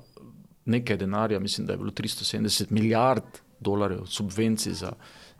[0.64, 4.92] nekaj denarja, mislim, da je bilo 370 milijard dolarjev subvencij za,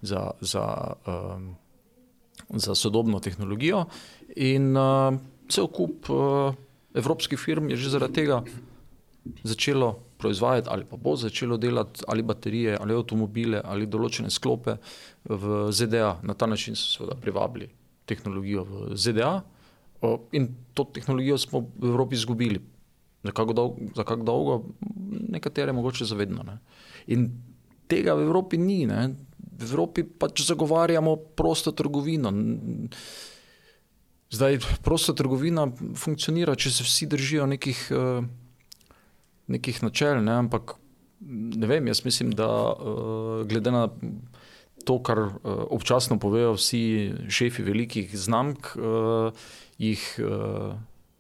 [0.03, 1.55] za, za, um,
[2.49, 3.85] za sodobno tehnologijo.
[4.37, 5.15] In uh,
[5.49, 6.55] cel kup uh,
[6.95, 8.43] evropskih firm je že zaradi tega
[9.43, 14.77] začelo proizvajati ali pa bo začelo delati ali baterije, ali avtomobile, ali določene sklope
[15.25, 16.19] v ZDA.
[16.23, 17.69] Na ta način so seveda privabili
[18.05, 19.41] tehnologijo v ZDA
[20.33, 22.61] in to tehnologijo smo v Evropi izgubili.
[23.23, 24.63] Za kako dolgo, za kak dolgo,
[25.29, 26.45] nekatere mogoče zavedno.
[26.47, 26.59] Ne.
[27.13, 27.29] In
[27.89, 28.87] tega v Evropi ni.
[28.89, 29.11] Ne.
[29.61, 32.33] V Evropi pač zagovarjamo prosto trgovino.
[34.31, 35.67] Zdaj, prosta trgovina
[35.99, 37.81] funkcionira, če se vsi držijo nekih
[39.51, 40.77] nekih načel, ne, ampak
[41.21, 42.49] ne vem, jaz mislim, da
[43.51, 43.89] glede na
[44.87, 46.83] to, kar občasno povejo vsi
[47.29, 48.73] šefi velikih znamk,
[49.81, 50.05] jih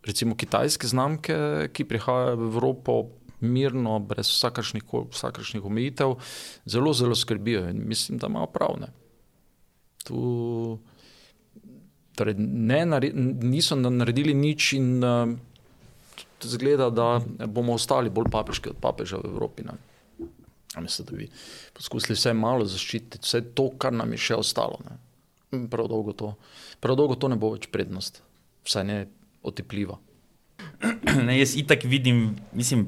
[0.06, 3.00] recimo kitajske znamke, ki prihajajo v Evropo.
[3.40, 4.84] Mirno, brez vsakršnih,
[5.14, 6.10] vsakršnih omejitev,
[6.68, 8.74] zelo, zelo skrbijo in mislim, da imajo prav.
[8.82, 8.90] Ne.
[10.04, 10.18] Tu
[12.20, 12.84] torej ne,
[13.40, 15.32] niso naredili nič, in uh,
[16.44, 19.64] zgleda, da bomo ostali bolj papeški od papeža v Evropi.
[19.64, 19.78] Ne.
[20.80, 21.28] Mislim, da bi
[21.72, 24.78] poskusili vse malo zaščititi, vse to, kar nam je še ostalo.
[25.50, 26.34] Prav dolgo, to,
[26.80, 28.20] prav dolgo to ne bo več prednost,
[28.68, 28.98] vsaj ne
[29.42, 29.98] otepljiva.
[31.26, 32.86] Ne, jaz itak vidim, mislim,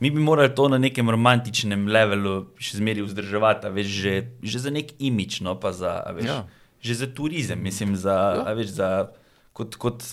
[0.00, 4.72] mi bi morali to na nekem romantičnem levelu še zmeraj vzdrževati, veš, že, že za
[4.74, 6.38] nek imič, no pa za, veš, ja.
[6.80, 8.54] že za turizem, mislim, za, ja.
[8.56, 8.88] veš, za
[9.52, 10.06] kot, kot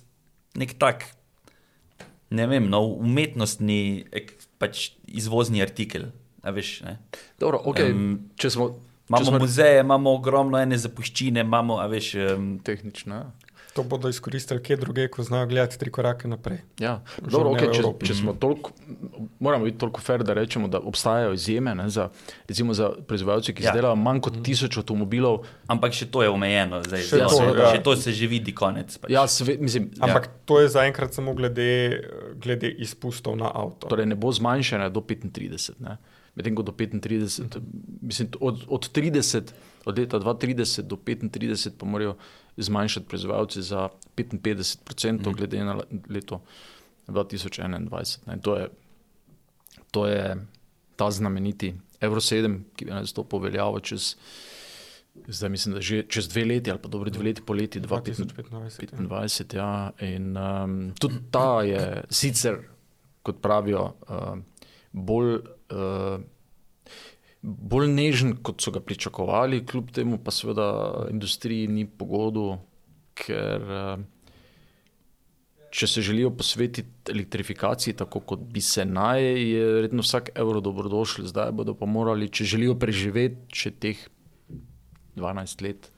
[0.59, 1.07] nek tak,
[2.29, 4.05] ne vem, no, umetnostni,
[4.59, 6.11] pač izvozni artikel.
[6.47, 6.79] Veš,
[7.39, 7.91] Dobro, okay.
[7.91, 8.77] um, smo,
[9.09, 9.39] imamo smo...
[9.39, 13.23] muzeje, imamo ogromno ene zapuščine, imamo veš, um, tehnične.
[13.23, 13.46] Ja.
[13.77, 16.57] To bodo izkoristili kje druge, ko znajo gledati tri korake naprej.
[16.81, 16.95] Ja.
[17.21, 18.73] Dobro, okay, če, če smo toliko,
[19.39, 22.09] moramo biti toliko fair, da rečemo, da obstajajo izjeme ne, za,
[22.49, 23.69] za proizvajalce, ki ja.
[23.69, 24.45] izdelajo manj kot mhm.
[24.49, 25.43] tisoč avtomobilov.
[25.69, 27.71] Ampak še to je omejeno, zdaj, še, to, se, ja.
[27.75, 28.97] še to se že vidi, konec.
[28.97, 29.13] Pač.
[29.13, 30.35] Ja, sve, mislim, Ampak ja.
[30.49, 31.69] to je zaenkrat samo glede,
[32.41, 33.93] glede izpustov na avto.
[33.93, 35.77] Torej ne bo zmanjšanje do 35.
[35.85, 35.99] Ne
[36.37, 37.57] medtem ko do 35,
[38.01, 39.53] mislim, od, od 30,
[39.85, 42.13] od leta 2030 do 35, pa morajo
[42.57, 45.33] zmanjšati proizvajalci za 55%, mm.
[45.33, 46.41] glede na leto
[47.07, 48.17] 2021.
[48.27, 48.69] Ne, to, je,
[49.91, 50.45] to je
[50.95, 54.15] ta znameniti Euro 7, ki bi naj to poveljal čez.
[55.27, 59.55] Zdaj mislim, da že čez dve leti ali pa dobro dve leti, poleti 2025.
[59.55, 59.91] Ja.
[59.99, 62.57] In um, tudi ta je sicer,
[63.23, 64.37] kot pravijo, uh,
[64.91, 65.41] bolj uh,
[67.47, 70.67] bolj nežen, kot so ga pričakovali, kljub temu pa seveda
[71.11, 72.57] industriji ni pogodu,
[73.17, 74.05] ker uh,
[75.71, 81.27] če se želijo posvetiti elektrifikaciji, tako kot bi se naj, je redno vsak evro dobrodošel,
[81.31, 84.03] zdaj bodo pa morali, če želijo preživeti še teh
[85.17, 85.89] 12 let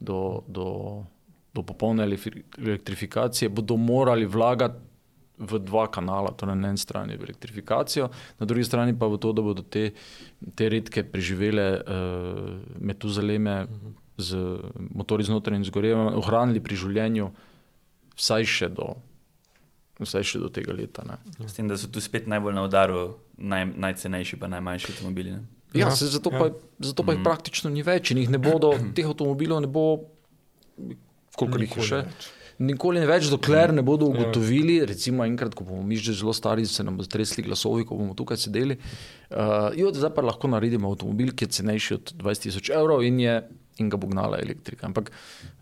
[0.00, 0.68] do, do,
[1.54, 4.95] do popolne elektrifikacije, bodo morali vlagati
[5.38, 8.08] v dva kanala, torej na eni strani v elektrifikacijo,
[8.40, 9.92] na drugi strani pa v to, da bodo te,
[10.56, 13.66] te redke preživele uh, metuzaleme
[14.16, 14.40] z
[14.96, 17.28] motori znotraj in zgorevanjem, ohranili pri življenju
[18.16, 18.96] vsaj še do.
[20.00, 21.04] Vse še do tega leta.
[21.40, 25.36] S tem, da so tu spet najbolj na udaru, naj, najcenejši, pa najmanjši avtomobili.
[25.36, 25.44] Ne?
[25.76, 26.40] Ja, se, zato, ja.
[26.40, 27.28] Pa, zato pa jih mm.
[27.28, 29.86] praktično ni več in jih ne bodo, teh avtomobilov ne bo,
[31.36, 32.02] koliko jih je še.
[32.08, 34.14] Več nikoli ne več, dokler ne bodo ja.
[34.14, 37.98] ugotovili, recimo enkrat, ko bomo mi že zelo stari, se nam bodo stresli glasovi, ko
[37.98, 38.78] bomo tukaj sedeli.
[39.28, 43.20] Uh, jo, zdaj pa lahko naredimo avtomobil, ki je cenejši od 20 tisoč evrov in,
[43.20, 43.36] je,
[43.82, 44.88] in ga bo gnala elektrika.
[44.88, 45.10] Ampak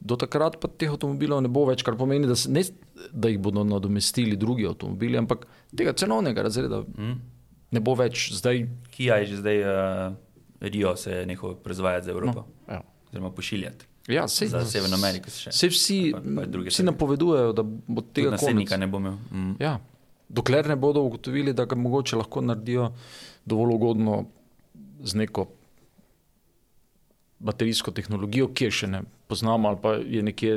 [0.00, 2.62] do takrat pa teh avtomobilov ne bo več, kar pomeni, da, se, ne,
[3.10, 7.16] da jih bodo nadomestili drugi avtomobili, ampak tega cenovnega razreda mm.
[7.74, 8.28] ne bo več.
[8.36, 10.20] Zdaj, Kija je že zdaj, uh,
[10.64, 12.46] Rio se je nehal proizvajati za Evropo.
[12.46, 12.84] No, ja.
[13.08, 13.93] Oziroma pošiljati.
[14.08, 15.52] Ja, sej, za Severno Ameriko še.
[15.54, 19.16] Se vsi, pa, pa vsi napovedujejo, da bo tega naslednika ne bo imel.
[19.32, 19.54] Mm.
[19.62, 19.78] Ja.
[20.28, 22.90] Dokler ne bodo ugotovili, da ga mogoče lahko naredijo
[23.48, 24.24] dovolj ugodno
[25.04, 25.46] z neko
[27.44, 30.56] baterijsko tehnologijo, ki je še ne poznamo, ali pa je nekje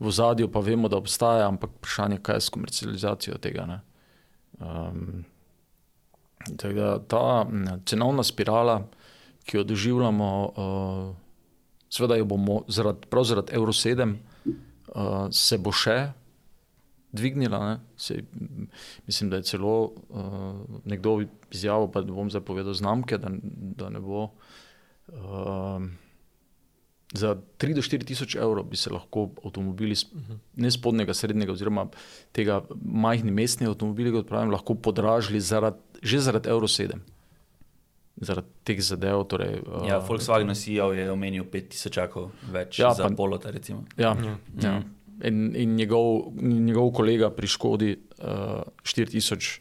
[0.00, 3.80] v zadju, pa vemo, da obstaja, ampak vprašanje, kaj je s komercializacijo tega.
[4.58, 5.24] Um,
[6.60, 7.30] ta
[7.86, 8.84] cenovna spirala,
[9.44, 10.30] ki jo doživljamo.
[10.54, 11.19] Uh,
[11.90, 16.12] Sveda jo bomo zaradi, prav zaradi Euro 7 uh, se bo še
[17.12, 17.80] dvignila.
[17.98, 18.20] Se,
[19.06, 21.18] mislim, da je celo uh, nekdo
[21.50, 23.32] izjavil, pa ne bom zdaj povedal znamke, da,
[23.82, 24.28] da ne bo.
[25.10, 25.90] Uh,
[27.10, 29.96] Za 3 do 4 tisoč evrov bi se lahko avtomobili,
[30.62, 31.88] ne spodnjega, srednjega, oziroma
[32.30, 37.02] tega majhnega mestnega avtomobila, kot pravim, lahko podražili zaradi, že zaradi Euro 7
[38.20, 39.24] zaradi teh zadev.
[39.28, 43.52] Torej, uh, ja, Volkswagen CEO je omenil 5000 več ja, za pa, polota.
[43.52, 43.84] Recimo.
[43.96, 44.36] Ja, ja.
[44.62, 44.74] ja.
[45.28, 49.60] In, in njegov, njegov kolega pri Škodi uh, 4000,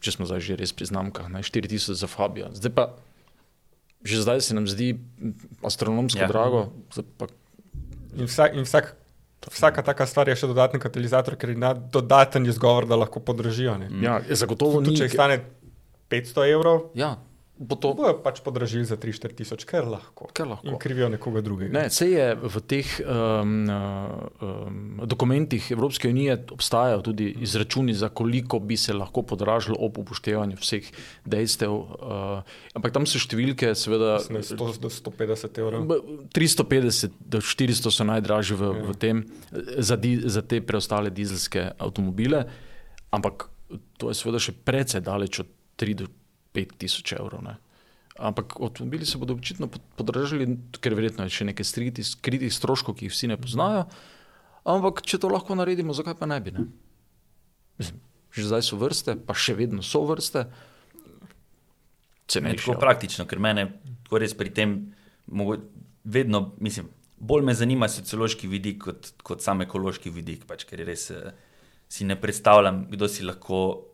[0.00, 2.52] če smo zdaj že res pri znamkah, 4000 za Fabija.
[2.56, 2.86] Zdaj pa,
[4.04, 4.94] že zdaj se nam zdi
[5.64, 6.28] astronomsko ja.
[6.28, 6.70] drago.
[7.20, 7.28] Pa...
[8.16, 8.96] In, vsak, in vsak,
[9.52, 13.76] vsaka taka stvar je še dodatni katalizator, ker je dodaten izgovor, da lahko podražijo.
[14.00, 14.96] Ja, zagotovo ni.
[14.96, 15.42] Če jih stane
[16.10, 16.88] 500 evrov.
[16.98, 17.20] Ja
[17.60, 17.92] bo to.
[17.92, 20.30] Bojo pač podražili za 3-4 tisoč, ker lahko.
[20.32, 20.64] Ker lahko.
[20.64, 21.68] In krivijo nekoga drugega.
[21.76, 28.58] Ne, se je v teh um, um, dokumentih Evropske unije obstajajo tudi izračuni, za koliko
[28.58, 30.88] bi se lahko podražilo ob upoštevanju vseh
[31.28, 31.74] dejstev.
[31.76, 32.40] Uh,
[32.72, 34.16] ampak tam so številke, seveda.
[34.24, 35.84] 100 do 150 evrov.
[36.32, 38.86] 350 do 400 so najdražji v, je.
[38.88, 39.00] v ja.
[39.04, 39.22] tem,
[39.76, 42.46] za, di, za te preostale dizelske avtomobile.
[43.12, 43.50] Ampak
[44.00, 46.19] to je seveda še precej daleč od 3 do 4.
[46.54, 47.42] 5000 evrov.
[47.44, 47.56] Ne.
[48.20, 51.66] Ampak avtomobili se bodo očitno podražili, ker verjetno je še nekaj
[52.04, 53.86] skritih stroškov, ki jih vsi ne poznajo.
[54.68, 56.52] Ampak če to lahko naredimo, zakaj pa ne bi?
[56.52, 56.66] Ne?
[57.80, 58.02] Mislim,
[58.36, 60.50] že zdaj so vrste, pa še vedno so vrste.
[62.30, 63.66] Je tako praktično, ker mene
[64.10, 64.74] res pri tem
[66.04, 71.08] vedno, mislim, bolj me zanima sociološki vidik kot, kot sam ekološki vidik, pač, ker res
[71.14, 71.32] eh,
[71.90, 73.89] si ne predstavljam, kdo si lahko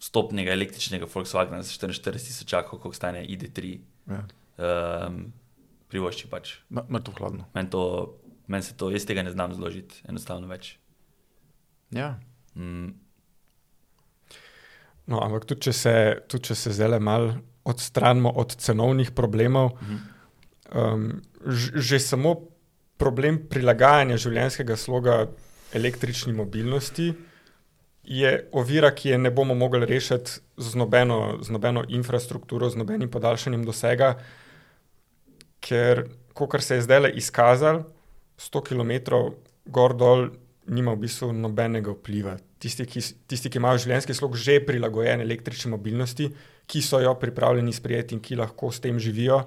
[0.00, 4.22] stopnega električnega Volkswagena za 44 tisočakov, koliko stane ID3, Ja.
[5.06, 5.32] um,
[5.86, 6.54] privošči pač.
[6.68, 7.44] Ma- Mrtvo hladno.
[7.52, 7.82] Meni to,
[8.46, 10.78] men se to, jaz tega ne znam zložiti, enostavno več.
[11.90, 12.16] Ja.
[12.54, 12.94] Mm,
[15.06, 15.92] No, ampak tudi če se,
[16.28, 17.32] tudi če se zdaj malo
[17.64, 19.72] odstranimo od cenovnih problemov,
[20.70, 21.08] um,
[21.42, 22.36] ž- že samo
[22.96, 25.16] problem prilagajanja življenjskega sloga
[25.72, 27.08] električni mobilnosti
[28.04, 33.10] je ovira, ki je ne bomo mogli rešiti z nobeno, z nobeno infrastrukturo, z nobenim
[33.10, 34.14] podaljšanjem dosega,
[35.60, 37.84] ker, kot se je zdaj le izkazalo,
[38.40, 38.92] 100 km
[39.66, 40.30] gor dol
[40.66, 42.38] nima v bistvu nobenega vpliva.
[42.60, 46.30] Tisti, ki, tisti, ki imajo življenjski slog že prilagojen električni mobilnosti,
[46.70, 49.42] ki so jo pripravljeni sprejeti in ki lahko s tem živijo,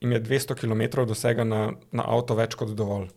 [0.00, 3.08] jim je 200 km dosega na, na avto več kot dovolj.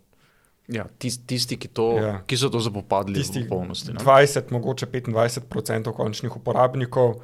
[0.72, 2.08] Ja, tisti, tisti ki, to, Ja.
[2.08, 2.16] ja.
[2.28, 3.92] ki so to zapopadli Tistih v polnosti.
[3.92, 4.00] Ne?
[4.00, 7.20] 20, mogoče 25% končnih uporabnikov,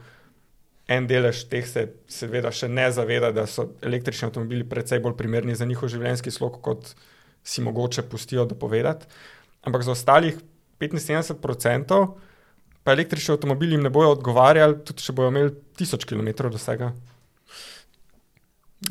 [0.88, 5.56] en delež teh se seveda še ne zaveda, da so električni avtomobili precej bolj primerni
[5.56, 6.94] za njihov življenjski slog, kot
[7.44, 9.08] si mogoče pustijo dopovedati.
[9.68, 10.38] Ampak za ostalih
[10.80, 12.00] 75%
[12.84, 16.94] pa električni avtomobili jim ne bojo odgovarjali, tudi če bojo imeli 1000 km dosega.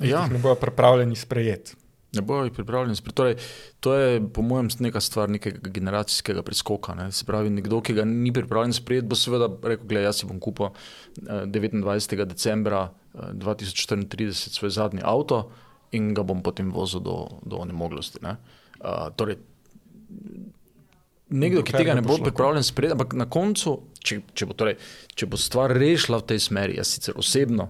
[0.01, 1.77] Ja, Jih ne bojo pripravljeni sprejeti.
[2.17, 3.13] Ne bojo jih pripravljeni.
[3.15, 3.37] Torej,
[3.81, 6.95] to je, po mojem, neka stvar nekega generacijskega preskoka.
[6.99, 7.11] Ne?
[7.13, 10.41] Se pravi, nekdo, ki ga ni pripravljen sprejeti, bo seveda rekel: Glej, jaz si bom
[10.43, 12.25] kupil eh, 29.
[12.25, 15.47] decembra eh, 2034 svoj zadnji avto
[15.97, 18.25] in ga bom potem vozil do, do onemoglosti.
[18.25, 18.37] Ne?
[18.81, 19.39] Uh, torej,
[21.27, 24.77] Nekdo, ki tega ne bo pripravljen sprejeti, ampak na koncu, če, če, bo, torej,
[25.19, 27.67] če bo stvar rešila v tej smeri, jaz sicer osebno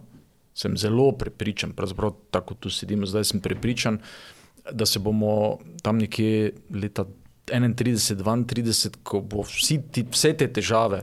[0.56, 3.98] sem zelo prepričan, pravzaprav tako tu sedimo, zdaj sem prepričan,
[4.72, 7.04] da se bomo tam nekje leta
[7.46, 11.02] 31-32, ko bo vsi ti, vse te težave,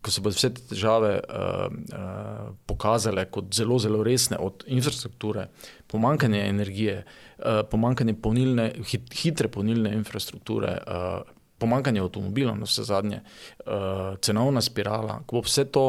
[0.00, 5.48] ko se bodo vse te težave uh, uh, pokazale kot zelo, zelo resne, od infrastrukture,
[5.86, 13.20] pomankanje energije, uh, pomankanje polnilne, hit, hitre polnilne infrastrukture, uh, pomankanje avtomobilov, na vse zadnje,
[13.66, 15.88] uh, cenovna spirala, ko bo vse to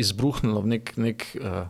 [0.00, 0.96] izbruhnilo v nek.
[0.96, 1.64] nek uh,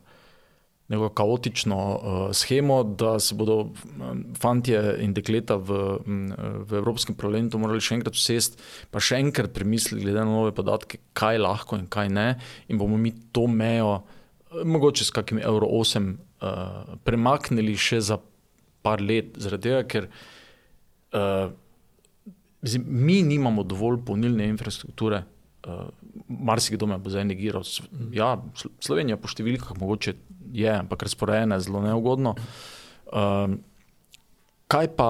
[0.92, 6.26] neko kaotično uh, schemo, da se bodo um, fantje in dekleta v, m,
[6.68, 8.60] v Evropskem parlamentu morali še enkrat usesti,
[8.92, 12.28] pa še enkrat premisliti, glede na nove podatke, kaj lahko in kaj ne,
[12.68, 14.02] in bomo mi to mejo,
[14.52, 16.12] eh, mogoče s kakim Euro 8,
[16.44, 18.20] uh, premaknili še za
[18.84, 20.10] par let, zaradi tega, ker
[21.16, 21.48] uh,
[22.84, 25.24] mi nimamo dovolj polnilne infrastrukture.
[25.64, 25.88] Uh,
[26.28, 27.64] Marsikdo me bo zdaj negiral.
[28.12, 30.12] Ja, Sl- Slovenija po številkah mogoče
[30.54, 32.34] je, ampak razporejena je zelo neugodno.
[33.12, 33.58] Um,
[34.70, 35.08] kaj pa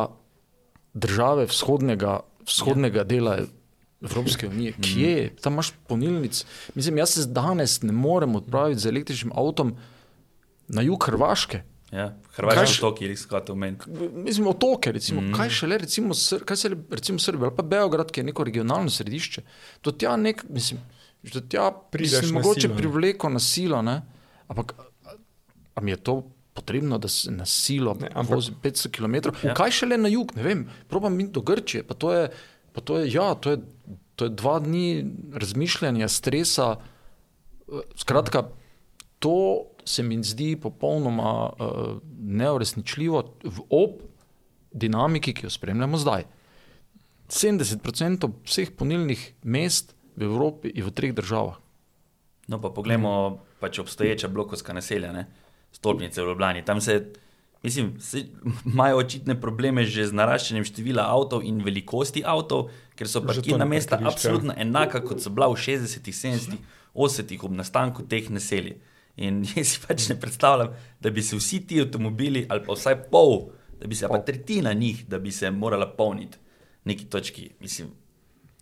[0.95, 3.39] države vzhodnega, vzhodnega dela
[4.05, 5.37] Evropske unije, kje?
[5.41, 6.45] Tam imaš polnilnic.
[6.75, 9.77] Mislim, jaz se danes ne morem odpraviti z električnim avtom
[10.69, 11.63] na jug Hrvaške.
[11.93, 13.91] ja, Hrvaški otoki, jih skratite omeniti.
[14.15, 15.37] Mislim, otoke, recimo, mm.
[15.37, 18.45] kaj še le, recimo, Sr kaj se recimo Srbija ali pa Beograd, ki je neko
[18.45, 19.45] regionalno središče.
[19.85, 20.81] Do tja nek, mislim,
[21.33, 24.03] do tja Prideš mislim, mogoče silo, privleko na silo, ne?
[24.49, 24.75] ampak
[25.75, 26.23] a- a mi je to
[26.55, 29.15] potrebno, da se na silo Ne, ampak- vozi 500 km?
[29.43, 29.55] Ja.
[29.55, 32.31] Kaj še le na jug, ne vem, probam iti do Grčije, pa to je,
[32.73, 33.59] pa to je, ja, to je,
[34.15, 36.77] to je dva dni razmišljanja, stresa.
[37.65, 38.49] Eh, Skratka,
[39.19, 39.35] to
[39.85, 43.91] se mi zdi popolnoma uh, neuresničljivo v ob
[44.73, 46.25] dinamiki, ki jo spremljamo zdaj.
[47.29, 51.57] 70% vseh ponilnih mest v Evropi je v treh državah.
[52.47, 55.27] No, pa poglejmo pač obstoječa blokovska naselja, ne?
[55.75, 56.63] Stolpnice v Ljubljani.
[56.65, 56.97] Tam se,
[57.63, 58.25] mislim, se,
[58.67, 63.67] imajo očitne probleme že z naraščanjem števila avtov in velikosti avtov, ker so Že parkirna
[63.69, 66.63] mesta absolutno enaka, kot so bila v 60-ih, 70-ih,
[66.95, 68.79] 80-ih ob nastanku teh naselij.
[69.19, 73.05] In jaz si pač ne predstavljam, da bi se vsi ti avtomobili, ali pa vsaj
[73.11, 73.51] pol,
[73.81, 76.39] da bi se pa tretjina njih, da bi se morala polniti
[76.85, 77.51] neki točki.
[77.61, 77.93] Mislim,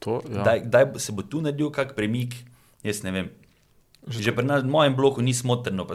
[0.02, 0.42] To, ja.
[0.42, 2.34] Kdaj, kdaj se bo tu naredil kak premik,
[2.82, 3.30] jaz ne vem.
[4.02, 5.94] Že pri nas, v mojem bloku ni smotrno, pa,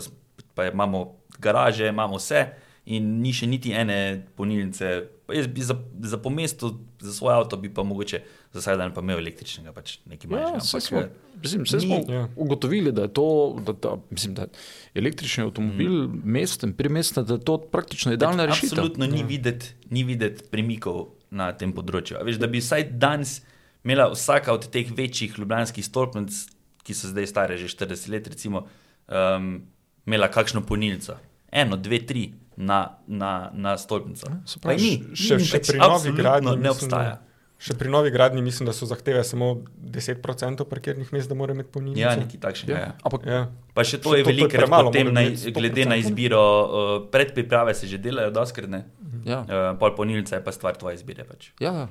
[0.57, 1.05] pa imamo
[1.39, 2.47] garaže, imamo vse
[2.87, 3.97] in ni še niti ene
[4.35, 4.89] polnilnice.
[5.27, 6.69] Jaz bi za, za po mestu,
[7.03, 8.21] za svoj avto, bi pa mogoče
[8.53, 10.61] za vsak dan pa imel električnega, pač nekaj Ja, manjšega.
[10.61, 11.09] saj ampak, smo, eh,
[11.41, 12.21] mislim, ni- smo Ja.
[12.35, 13.25] ugotovili, da je to,
[13.59, 14.47] da, da, mislim, da
[14.95, 16.21] električni avtomobil mm.
[16.23, 18.79] mesten, primesten, da je to praktično idealna rešitev.
[18.79, 22.17] Absolutno ni videti videt premikov na tem področju.
[22.17, 23.41] A Veš, da bi vsaj danes
[23.83, 26.47] imela vsaka od teh večjih ljubljanskih stolpnic,
[26.83, 28.63] ki so zdaj stare že 40 let, recimo,
[29.11, 29.67] um,
[30.07, 31.17] imela kakšno polnilnico.
[31.51, 32.25] Eno, dve, tri
[32.57, 34.27] na, na, na stolpnico.
[34.55, 37.09] Pa pravi, ni, še- ni, še pač pri novi gradnji ne mislim, obstaja.
[37.11, 37.23] da-
[37.59, 41.71] Še pri novi gradnji mislim, da so zahteve samo 10% parkirnih mest, da mora imeti
[41.71, 41.99] polnilnico.
[41.99, 42.73] Ja, nekaj takšnega.
[42.73, 42.79] Ja.
[42.83, 42.93] Ja.
[43.01, 43.39] Ampak Ja.
[43.73, 45.99] Pa še to Še je veliko, potem na, glede na 100%.
[45.99, 48.83] izbiro, uh, predpriprave se že delajo, doskrat ne.
[49.25, 49.41] ja.
[49.41, 51.25] Uh, pol polnilnica je pa stvar tvoje izbire.
[51.25, 51.49] Pač.
[51.57, 51.87] Ja, ja.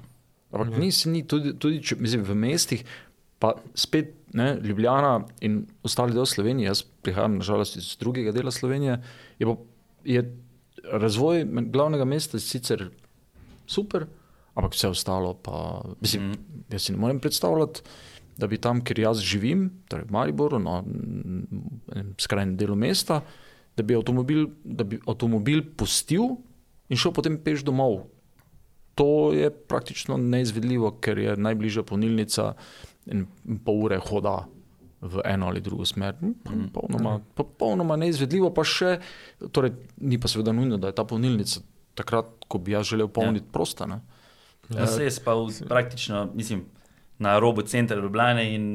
[0.53, 0.79] ampak ja.
[0.79, 2.87] nisi ni tudi, tudi če, mislim, v mestih,
[3.39, 9.01] pa spet ne, Ljubljana in ostali del Slovenije, jaz prihajam nažalost iz drugega dela Slovenije,
[9.39, 9.57] je, pa,
[10.05, 10.25] je
[10.93, 12.89] razvoj glavnega mesta sicer
[13.67, 14.07] super,
[14.55, 16.63] ampak vse ostalo pa, mislim, mm.
[16.73, 17.83] jaz si ne morem predstavljati.
[18.37, 20.83] Da bi tam, kjer jaz živim, torej v Mariboru, na
[21.95, 23.23] enem skrajnem delu mesta,
[23.77, 26.35] da bi avtomobil, da bi avtomobil pustil
[26.93, 28.03] in šel potem peš domov,
[28.97, 32.55] To je praktično neizvedljivo, ker je najbližja polnilnica
[33.13, 33.27] in
[33.65, 34.45] pol ure hoda
[35.01, 36.17] v eno ali drugo smer.
[36.21, 38.97] Hm, Popolnoma, popolnoma neizvedljivo, pa še,
[39.53, 41.61] torej, ni pa seveda nujno, da je ta polnilnica
[41.97, 43.53] takrat, ko bi jaz želel polniti, ja.
[43.53, 43.87] prosta.
[43.89, 44.01] Ne?
[44.75, 46.67] Ja, se jaz pa v, praktično, mislim,
[47.19, 48.67] na robu centra Ljubljane in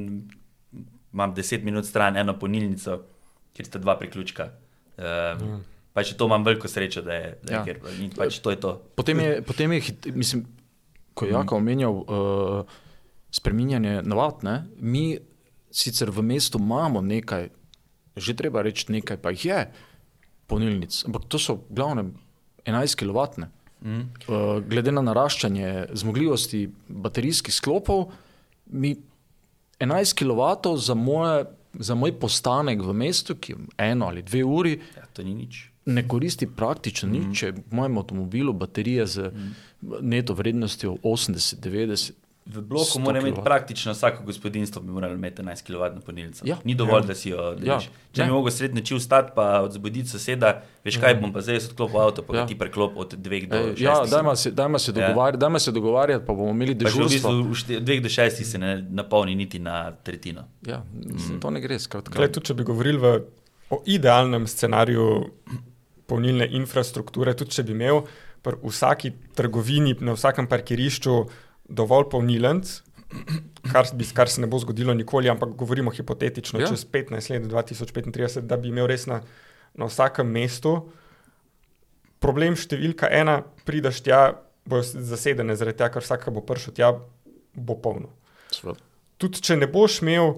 [1.14, 3.02] imam 10 minut stran eno polnilnico,
[3.54, 4.48] kjer sta dva priključka.
[4.98, 5.60] Um,
[5.94, 7.66] pa še to imam veliko srečo, da je, da je Ja.
[7.66, 7.82] ker,
[8.16, 8.78] pač to je to.
[8.96, 10.46] Potem je, potem je hit, mislim,
[11.14, 12.80] ko je Jaka omenjal uh,
[13.32, 14.56] spreminjanje navad, ne?
[14.78, 15.18] mi
[15.72, 17.50] sicer v mestu imamo nekaj,
[18.18, 19.60] že treba reči nekaj, pa jih je
[20.46, 22.12] polnilnic, ampak to so glavne
[22.66, 23.48] 11 kW.
[23.82, 24.02] Mm.
[24.28, 28.12] Uh, glede na naraščanje zmogljivosti baterijskih sklopov,
[28.68, 28.92] mi
[29.80, 30.42] 11 kW
[30.78, 35.24] za, moje, za moj postanek v mestu, ki je eno ali dve uri, Ja, to
[35.24, 35.72] ni nič.
[35.86, 37.18] ne koristi praktično Mhm.
[37.20, 39.32] nič, če v mojem avtomobilu baterija z
[39.82, 42.12] neto vrednostjo 80-90.
[42.44, 43.46] V bloku 100 mora imeti kilovat.
[43.46, 46.42] praktično vsako gospodinjstvo, bi moralo imeti 11 kW polnilnico.
[46.44, 46.58] Ja.
[46.64, 47.08] Ni dovolj, ja.
[47.08, 47.68] da si jo deliš.
[47.68, 47.74] Ja.
[47.76, 48.10] Ja.
[48.12, 48.26] Če Ne.
[48.26, 50.50] bi mogel srednji noči vstati, pa odzbuditi soseda,
[50.84, 52.39] veš kaj, bom pa zdaj odklopil avto, pa Ja.
[52.39, 52.48] ja.
[52.48, 53.80] ti preklop od 2 do E, 6.
[53.80, 54.96] ja, dajmo se, dajmo se, Ja.
[55.04, 57.30] dogovarjati, dajmo se dogovarjati, pa bomo imeli Pa že v dežurstvo.
[57.32, 60.44] bistvu šte- dveh do šestih se ne napolni niti na tretjino.
[60.64, 62.10] Ja, mislim, to ne gre skratka.
[62.12, 63.22] Klej, tudi če bi govorili v,
[63.70, 65.30] o idealnem scenariju
[66.06, 68.02] polnilne infrastrukture, tudi če bi imel
[68.42, 71.26] pri vsaki trgovini, na vsakem parkirišču
[71.72, 72.72] dovolj polnilnic,
[73.72, 76.67] kar, bi, kar se ne bo zgodilo nikoli, ampak govorimo hipotetično, Ja.
[76.72, 79.22] čez 15 let, 2035, da bi imel res na,
[79.76, 80.78] na vsakem mestu.
[82.22, 84.22] Problem številka ena, prideš tja,
[84.67, 86.93] bojo zasedene, zaradi tega, ker vsak, ki bo prišel tja,
[87.55, 88.13] bo polno
[89.22, 90.34] tudi če ne boš imel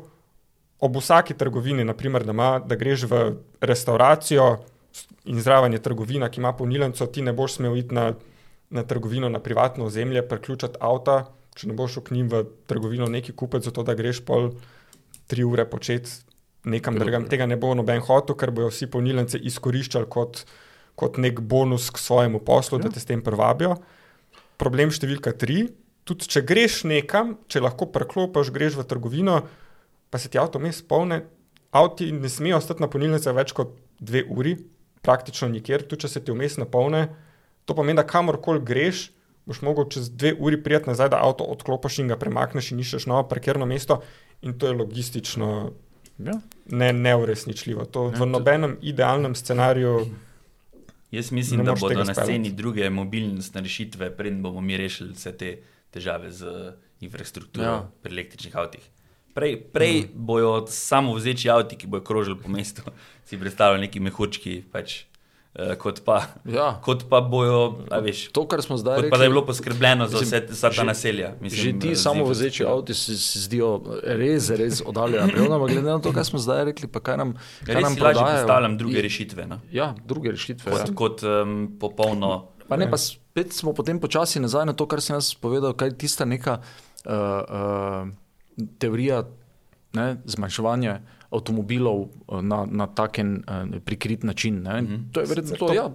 [0.83, 3.19] ob vsaki trgovini, naprimer, da, ima, da greš v
[3.63, 4.47] restauracijo
[5.31, 8.09] in zraven je trgovina, ki ima polnilnico, ti ne boš smel iti na,
[8.73, 13.07] na trgovino na privatno ozemlje, priključiti avta, če ne boš šel k njim v trgovino
[13.13, 14.49] nekaj kupiti, zato da greš pol
[15.29, 16.09] tri ure početi
[16.65, 17.27] nekam drugam.
[17.29, 20.43] Tega ne bo noben hotel, ker bojo vsi polnilnice izkoriščali kot,
[20.99, 22.87] kot nek bonus k svojemu poslu, ja.
[22.87, 23.77] da te s tem privabijo.
[24.61, 25.67] Problem številka tri.
[26.03, 29.37] Tudi če greš nekam, če lahko preklopiš, greš v trgovino,
[30.11, 31.21] pa se ti avto mes polne,
[31.71, 34.57] avti ne smejo ostati na polnilnici več kot dve uri,
[35.03, 37.05] praktično nikjer, tudi če se ti vmes napolne.
[37.65, 39.11] To pomeni, da kamorkoli greš,
[39.45, 43.07] boš mogel čez dve uri prijeti nazaj, da avto odklopiš in ga premakneš in iščeš
[43.11, 44.01] novo parkirno mesto,
[44.41, 45.71] in to je logistično
[46.17, 46.33] Ja.
[46.69, 47.85] ne, neuresničljivo.
[47.85, 50.05] To Ne, v nobenem idealnem scenariju.
[51.11, 55.57] Jaz mislim, da bodo na sceni druge mobilnostne rešitve, preden bomo mi rešili vse te
[55.91, 57.71] težave z infrastrukturo Ja.
[57.71, 57.89] ja.
[58.01, 58.89] pri električnih avtih.
[59.33, 60.25] Prej, prej mm.
[60.25, 62.81] bojo samo vzeči avti, ki bojo krožili po mestu,
[63.27, 65.03] si predstavljali neki mehurčki, pač,
[65.77, 66.79] kot, pa, Ja.
[66.81, 70.17] kot pa bojo, veš, To, kar smo zdaj rekli, pa da je bilo poskrbljeno za
[70.17, 71.29] mislim, vse, vsa ta že- naselja.
[71.39, 75.29] Že ti z samo vozeči avti se, se zdijo res, res oddaljeni.
[75.29, 77.33] Ampak glede na to, kar smo zdaj rekli, pa kaj nam,
[77.65, 79.45] kaj Res nam lažje predstavljam druge rešitve.
[79.45, 79.59] No?
[79.71, 80.71] Ja, druge rešitve.
[80.71, 80.95] Kot, ja.
[80.95, 82.49] kot um, popolno.
[82.65, 85.87] Pa ne, pa spet smo potem počasi nazaj na to, kar sem jaz povedal, kaj
[85.87, 88.09] je tista neka uh, uh,
[88.79, 89.23] teorija
[89.93, 90.99] ne, zmanjševanja
[91.33, 94.61] avtomobilov uh, na, na taken uh, prikrit način.
[94.61, 95.11] Mm -hmm.
[95.11, 95.73] To je verjetno to.
[95.73, 95.89] Ja,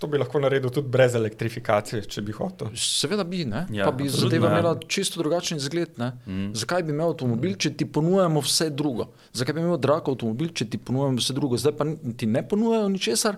[0.00, 2.70] To bi lahko naredil tudi brez elektrifikacije, če bi hotel.
[2.76, 3.66] seveda bi, ne?
[3.68, 4.52] Ja, pa bi absolutno, zadeva ja.
[4.54, 5.98] imela čisto drugačen izgled.
[6.00, 6.08] Ne?
[6.26, 6.54] Mm.
[6.56, 9.10] Zakaj bi imel avtomobil, če ti ponujamo vse drugo?
[9.36, 11.60] Zakaj bi imel drag avtomobil, če ti ponujamo vse drugo?
[11.60, 11.84] Zdaj pa
[12.16, 13.36] ti ne ponujajo ničesar,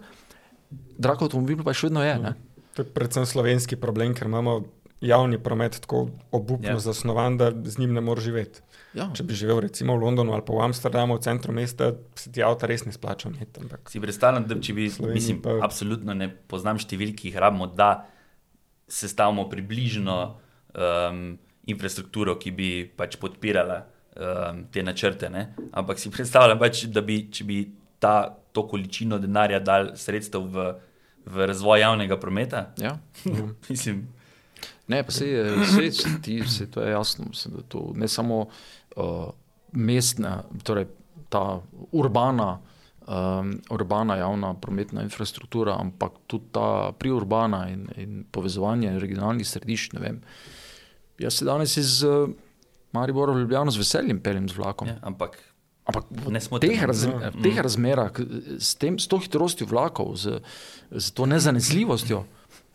[1.02, 2.14] drag avtomobil pa še vedno je.
[2.28, 2.32] Ne?
[2.78, 4.60] To je predvsem slovenski problem, ker imamo
[5.02, 6.78] javni promet tako obupno Ja.
[6.78, 8.60] zasnovan, da z njim ne moreš živeti.
[8.94, 9.08] Ja.
[9.10, 12.42] Če bi živel recimo v Londonu ali pa v Amsterdamu, v centru mesta, se ti
[12.42, 13.30] avto res ne splača
[13.88, 17.66] Si predstavljam, da če bi, Sloveniji mislim, pa- absolutno ne poznam številk, ki jih rabimo,
[17.66, 18.06] da
[18.88, 25.30] sestavimo približno um, infrastrukturo, ki bi pač podpirala um, te načrte.
[25.30, 25.46] Ne?
[25.72, 27.58] Ampak si predstavljam, pač, da bi, če bi
[27.98, 28.16] ta,
[28.52, 30.66] to količino denarja dal sredstev v,
[31.24, 32.98] v razvoj javnega prometa, Ja.
[33.72, 34.04] mislim,
[34.88, 35.44] Ne, pa se je,
[35.92, 37.24] se, ti, se to je jasno.
[37.28, 38.46] Mislim, da to ne samo
[38.96, 39.30] uh,
[39.72, 40.86] mestna, torej
[41.28, 41.60] ta
[41.92, 42.58] urbana,
[43.00, 49.92] um, urbana javna prometna infrastruktura, ampak tudi ta priurbana in, in povezovanje regionalnih središč.
[49.92, 50.20] ne vem.
[51.18, 52.28] Jaz se danes iz uh,
[52.92, 54.88] Maribora v Ljubljano z veseljem peljem z vlakom.
[54.88, 55.38] ja, ampak
[55.82, 56.30] Ampak v
[56.60, 57.32] teh, raz, Ja.
[57.34, 58.22] v teh razmerah, k-
[58.54, 60.38] s, tem, s to hitrostjo vlakov, z,
[60.92, 62.22] z to nezanesljivostjo,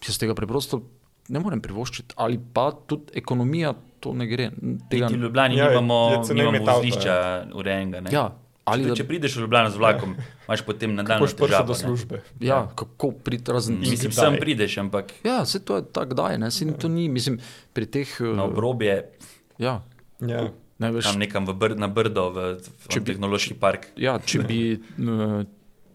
[0.03, 0.81] jaz tega preprosto
[1.27, 2.15] ne morem privoščiti.
[2.17, 4.51] Ali pa tudi ekonomija to ne gre.
[4.87, 7.15] Tega, v Ljubljani Ja, ja, nimamo, nimamo vozlišča
[7.51, 8.01] urejenega.
[8.01, 8.11] ne.
[8.11, 8.27] ja,
[8.63, 10.13] ali Če, da, če prideš v Ljubljano z vlakom,
[10.43, 11.65] imaš potem prišel težavo.
[11.65, 11.79] do ne.
[11.79, 12.21] službe.
[12.41, 13.75] ja, kako priti razen.
[13.75, 16.51] In Mislim, sem prideš, ampak Ja, se to je tako, da je.
[16.51, 17.39] Se to ni, mislim,
[17.73, 18.07] pri teh.
[18.19, 19.09] eh, na obrobje,
[19.57, 19.81] Ja,
[20.19, 20.49] Ja.
[20.77, 21.03] ne veš.
[21.03, 22.37] tam nekam v br na Brdo, v,
[22.85, 23.87] v bi- tehnološki park.
[23.97, 25.45] Ja, če bi, eh,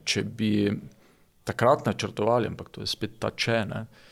[0.05, 0.73] če bi
[1.45, 4.12] takrat načrtovali, ampak to je spet ta če, ne, uh,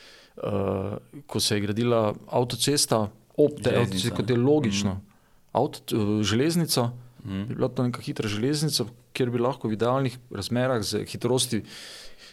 [1.27, 4.93] ko se je gradila avtocesta, avtocesti, kot je logično.
[4.93, 5.01] Mm.
[5.51, 6.91] Avto, eh, železnica,
[7.25, 7.45] Mm.
[7.47, 11.61] bi bila to neka hitra železnica, kjer bi lahko v idealnih razmerah z hitrosti.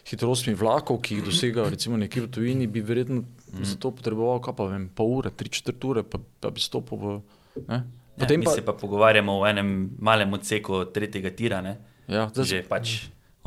[0.09, 3.64] Hitrostmi vlakov, ki jih dosegajo, recimo nekje v tujini, bi verjetno mm.
[3.64, 7.20] za to potreboval, pa vem, pol ure, tri četrt ure, pa, pa bi stopil v.
[7.68, 7.82] Ne?
[8.16, 11.76] Ja, Potem mi pa, se pa pogovarjamo o enem malem odseku tretjega tira, ne?
[12.09, 12.94] ja, zdaj, že pač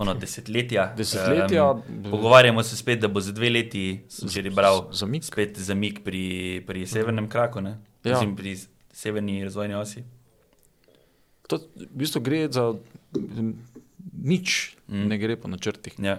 [0.01, 0.87] ono desetletja.
[0.97, 5.23] Desetletja, Em, pogovarjamo se spet, da bo za dve leti, sem že bral, zamik.
[5.23, 7.77] spet zamik pri, pri severnem kraku, ne?
[8.03, 8.15] Ja.
[8.15, 8.57] Mislim, pri
[8.93, 10.03] severni razvojni osi.
[11.47, 12.73] To v bistvu gre za
[14.23, 15.07] nič, mm.
[15.07, 15.95] ne gre po načrtih.
[15.99, 16.17] Ja.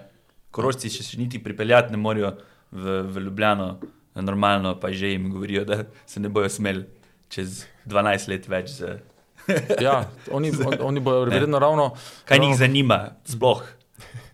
[0.53, 2.35] Korošci še, še niti pripeljati ne morejo
[2.71, 3.81] v, v Ljubljano,
[4.15, 6.85] normalno pa že jim govorijo, da se ne bojo smeli
[7.33, 8.77] čez 12 let več.
[8.77, 9.01] Z...
[9.81, 11.91] Ja, oni, on, oni bodo verjetno ravno.
[12.25, 13.63] Kaj ravno, njih zanima, sploh?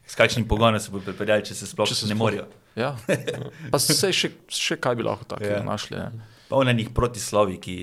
[0.06, 2.46] S kakšnim pogonom se bodo pripeljali, če se sploh Če se ne sploh- morejo.
[2.76, 2.94] Ja.
[3.70, 5.62] Pa se še, še kaj bi lahko tako Ja.
[5.62, 5.96] našli.
[5.98, 6.26] Ne?
[6.48, 7.76] Polno njih protislovi, ki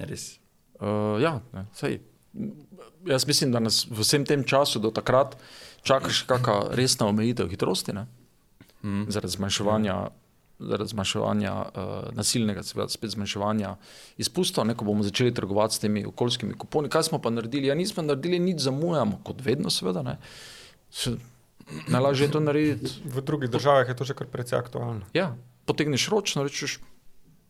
[0.00, 0.38] res.
[0.80, 1.98] Uh, ja, ne, sej.
[3.06, 5.36] Jaz mislim, da nas v vsem tem času do takrat
[5.82, 8.06] čaka še kakšna resna omejitev hitrosti, ne?
[8.82, 9.08] Mm.
[9.10, 10.27] zaradi zmanjševanja, zaradi
[10.60, 13.76] zmanjševanja uh, nasilnega, seveda spet zmanjševanja
[14.18, 16.90] izpustov, ne, ko bomo začeli trgovati s temi okoljskimi kuponi.
[16.90, 17.70] Kaj smo pa naredili?
[17.70, 20.02] Ja, nismo naredili nič, zamujamo, kot vedno, seveda.
[20.02, 20.16] Ne.
[20.90, 21.14] Se,
[21.88, 22.92] najlažje je to narediti.
[23.04, 25.06] V drugih državah je to že kar precej aktualno.
[25.14, 26.80] Ja, potegneš ročno, rečeš.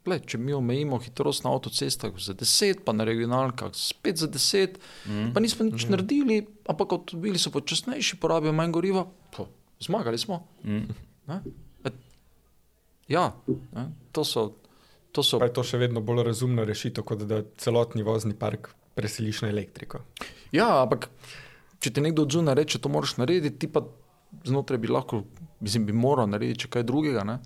[0.07, 4.79] Gled, če mi omejimo hitrost na avtocestah za 10, pa na regionalkah spet za 10,
[5.05, 5.33] mm.
[5.35, 5.91] pa nismo nič mm.
[5.93, 6.39] naredili,
[6.71, 9.05] ampak avtomobili so počasnejši, porabijo manj goriva,
[9.35, 9.51] po,
[9.85, 10.47] zmagali smo.
[10.65, 10.95] Mm.
[11.29, 11.43] Ne?
[13.09, 13.33] Ja,
[13.73, 13.91] ne?
[14.13, 14.51] to so.
[15.17, 18.69] To so Pa je to še vedno bolj razumna rešitev, kot da celotni vozni park
[18.95, 20.03] preseliš na elektriko.
[20.53, 21.09] ja, ampak
[21.81, 23.83] če ti nekdo odzuna reče, to moraš narediti, ti pa
[24.45, 25.23] znotraj bi lahko,
[25.65, 27.25] mislim, bi moral narediti še kaj drugega.
[27.25, 27.39] Ne?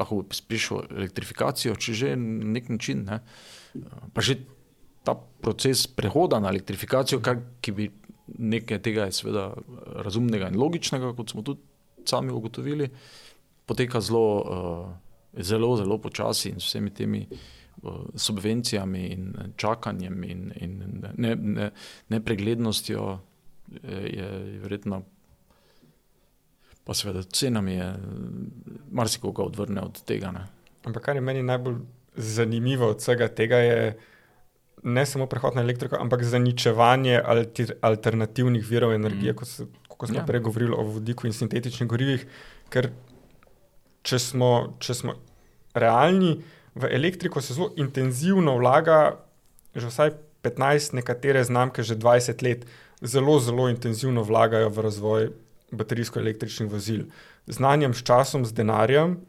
[0.00, 3.04] Lahko bi prišel elektrifikacijo, če že na nek način.
[3.10, 3.20] Ne?
[4.14, 4.40] Pa že
[5.04, 7.90] ta proces prehoda na elektrifikacijo, kar, ki bi
[8.38, 9.50] nekaj tega je seveda
[10.06, 11.60] razumnega in logičnega, kot smo tudi
[12.08, 12.88] sami ugotovili,
[13.66, 14.92] poteka zelo, uh,
[15.38, 20.82] zelo, zelo počasi in s vsemi temi uh, subvencijami in čakanjem in, in
[21.16, 21.70] ne, ne,
[22.08, 23.18] nepreglednostjo
[23.82, 25.02] je, je verjetno.
[26.84, 27.94] Pa seveda cenami je
[28.90, 30.32] marsikoga odvrne od tega.
[30.34, 30.46] Ne?
[30.84, 31.76] Ampak kar je meni najbolj
[32.16, 33.98] zanimivo od vsega tega, je
[34.82, 39.36] ne samo prehod na elektriko, ampak zaničevanje alter, alternativnih virov energije, mm.
[39.36, 40.26] kot, se, kot smo ja.
[40.26, 42.26] prej govorili o vodiku in sintetičnih gorivih.
[42.72, 42.90] Ker
[44.02, 45.14] če smo, če smo
[45.74, 46.36] realni,
[46.74, 49.18] v elektriko se zelo intenzivno vlaga,
[49.76, 52.64] že vsaj 15, nekatere znamke že 20 let,
[53.02, 55.28] zelo, zelo intenzivno vlagajo v razvoj
[55.72, 57.06] baterijsko-električnih vozil.
[57.46, 59.20] Znanjem, s časom, z denarjem,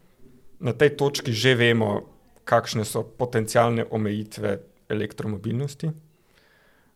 [0.60, 2.10] na tej točki že vemo,
[2.44, 4.60] kakšne so potencijalne omejitve
[4.90, 5.92] elektromobilnosti.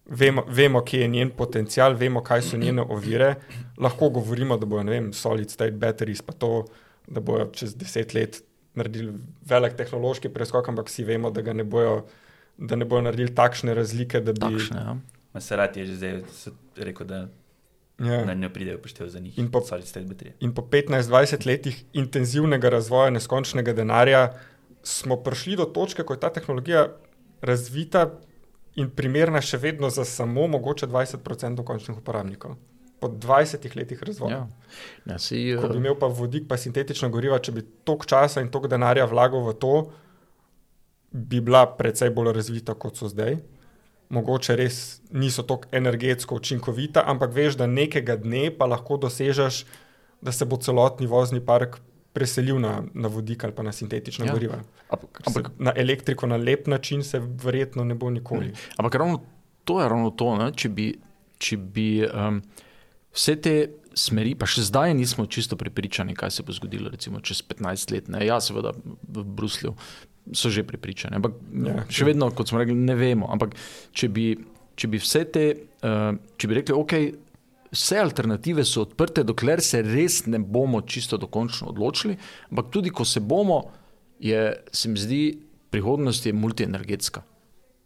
[0.09, 3.36] vemo, vemo, kje je njen potencial, vemo, kaj so njene ovire.
[3.78, 6.65] Lahko govorimo, da bojo vem, solid state batteries, pa to,
[7.08, 8.41] da bojo čez deset let
[8.78, 9.14] naredili
[9.45, 12.05] velik tehnološki preskok, ampak vsi vemo, da, ne bojo,
[12.58, 14.22] da ne bojo naredili takšne razlike.
[14.22, 14.36] Bi...
[14.39, 14.97] Takšne, ja.
[15.34, 16.22] Maserati je že zdaj
[16.89, 17.28] rekel, da
[17.99, 18.36] ja.
[18.36, 19.38] ne pridejo poštev za njih.
[19.39, 19.64] In po,
[20.39, 24.30] in po 15-20 letih intenzivnega razvoja neskončnega denarja
[24.84, 26.88] smo prišli do točke, ko je ta tehnologija
[27.41, 28.12] razvita
[28.78, 32.55] in primerna še vedno za samo mogoče 20% končnih uporabnikov.
[33.00, 34.36] Po 20 letih razvoja.
[34.36, 34.48] Ja.
[35.06, 35.62] Ja, si, uh...
[35.62, 39.06] Ko bi imel pa vodik, pa sintetična goriva, če bi toliko časa in toliko denarja
[39.06, 39.74] vlagal v to,
[41.12, 43.38] bi bila precej bolj razvita kot so zdaj.
[44.10, 49.66] Mogoče res niso tako energetsko učinkovita, ampak veš, da nekega dne pa lahko dosežeš,
[50.22, 51.78] da se bo celotni vozni park
[52.18, 54.34] preselil na, na vodik ali pa na sintetična ja.
[54.34, 54.62] goriva.
[54.89, 58.48] Ampak na elektriko na lep način se verjetno ne bo nikoli.
[58.48, 58.54] Ne.
[58.78, 59.22] Ampak ravno
[59.64, 60.52] to je ravno to, ne?
[60.56, 60.88] če bi,
[61.38, 62.41] če bi um,
[63.18, 63.55] vse te
[63.97, 68.11] smeri, pa še zdaj nismo čisto prepričani, kaj se bo zgodilo, recimo čez 15 let.
[68.13, 68.22] Ne?
[68.28, 69.74] Ja, seveda v Bruslju
[70.36, 73.30] so že prepričani, ampak ja, še vedno, kot smo rekli, ne vemo.
[73.32, 73.55] Ampak
[73.95, 74.34] če bi,
[74.76, 75.45] če bi vse te,
[75.88, 76.93] uh, če bi rekli, ok
[77.72, 82.18] vse alternative so odprte, dokler se res ne bomo čisto dokončno odločili.
[82.51, 83.63] Ampak tudi, ko se bomo,
[84.20, 85.24] je, se mi zdi,
[85.72, 87.24] prihodnost je multienergetska.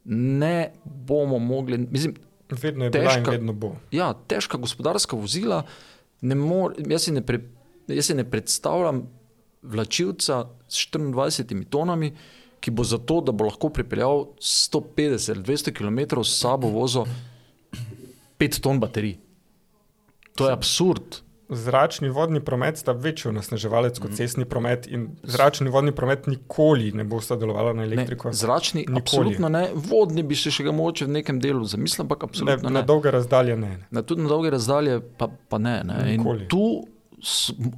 [0.06, 2.16] Ne bomo mogli, mislim,
[2.56, 3.76] vedno je težka, bila in vedno bo.
[3.92, 5.64] Ja, težka gospodarska vozila.
[6.22, 7.42] Mor, jaz, si pre,
[7.88, 9.06] jaz si ne predstavljam
[9.62, 12.12] vlačilca s 24 tonami,
[12.62, 17.06] ki bo zato, da bo lahko pripeljal 150 ali 200 km s sabo vozo
[18.40, 19.18] 5 ton baterij.
[20.36, 21.22] To je absurd.
[21.52, 24.16] Zračni vodni promet sta večji onesnaževalec kot mm.
[24.16, 28.32] cestni promet, in zračni vodni promet nikoli ne bo sodeloval na elektriko.
[28.32, 29.02] Ne, zračni, nikoli.
[29.02, 32.74] absolutno ne, vodni bi se še ga moče v nekem delu zamisliti, ampak absolutno ne.
[32.74, 32.80] ne.
[32.80, 33.74] Na dolge razdalje ne.
[33.82, 33.90] ne.
[33.92, 35.82] Na, tudi na dolge razdalje pa, pa ne.
[35.84, 36.18] ne.
[36.50, 36.64] Tu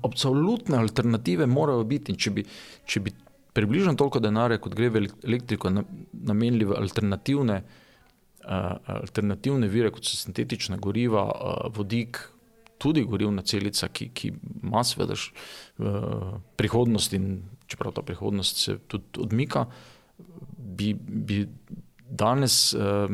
[0.03, 2.15] absolutne alternative morajo biti.
[2.15, 2.45] Če bi,
[2.85, 3.13] če bi
[3.53, 5.71] približno toliko denarja, kot gre v elektriko,
[6.11, 7.63] namenili v alternativne.
[8.43, 12.17] Uh, alternativne vire, kot so sintetična goriva, uh, vodik,
[12.77, 14.31] tudi gorivna celica, ki, ki
[14.63, 19.65] ima seveda uh, prihodnost in čeprav ta prihodnost se tudi odmika,
[20.57, 21.45] bi, bi
[22.09, 23.09] danes uh,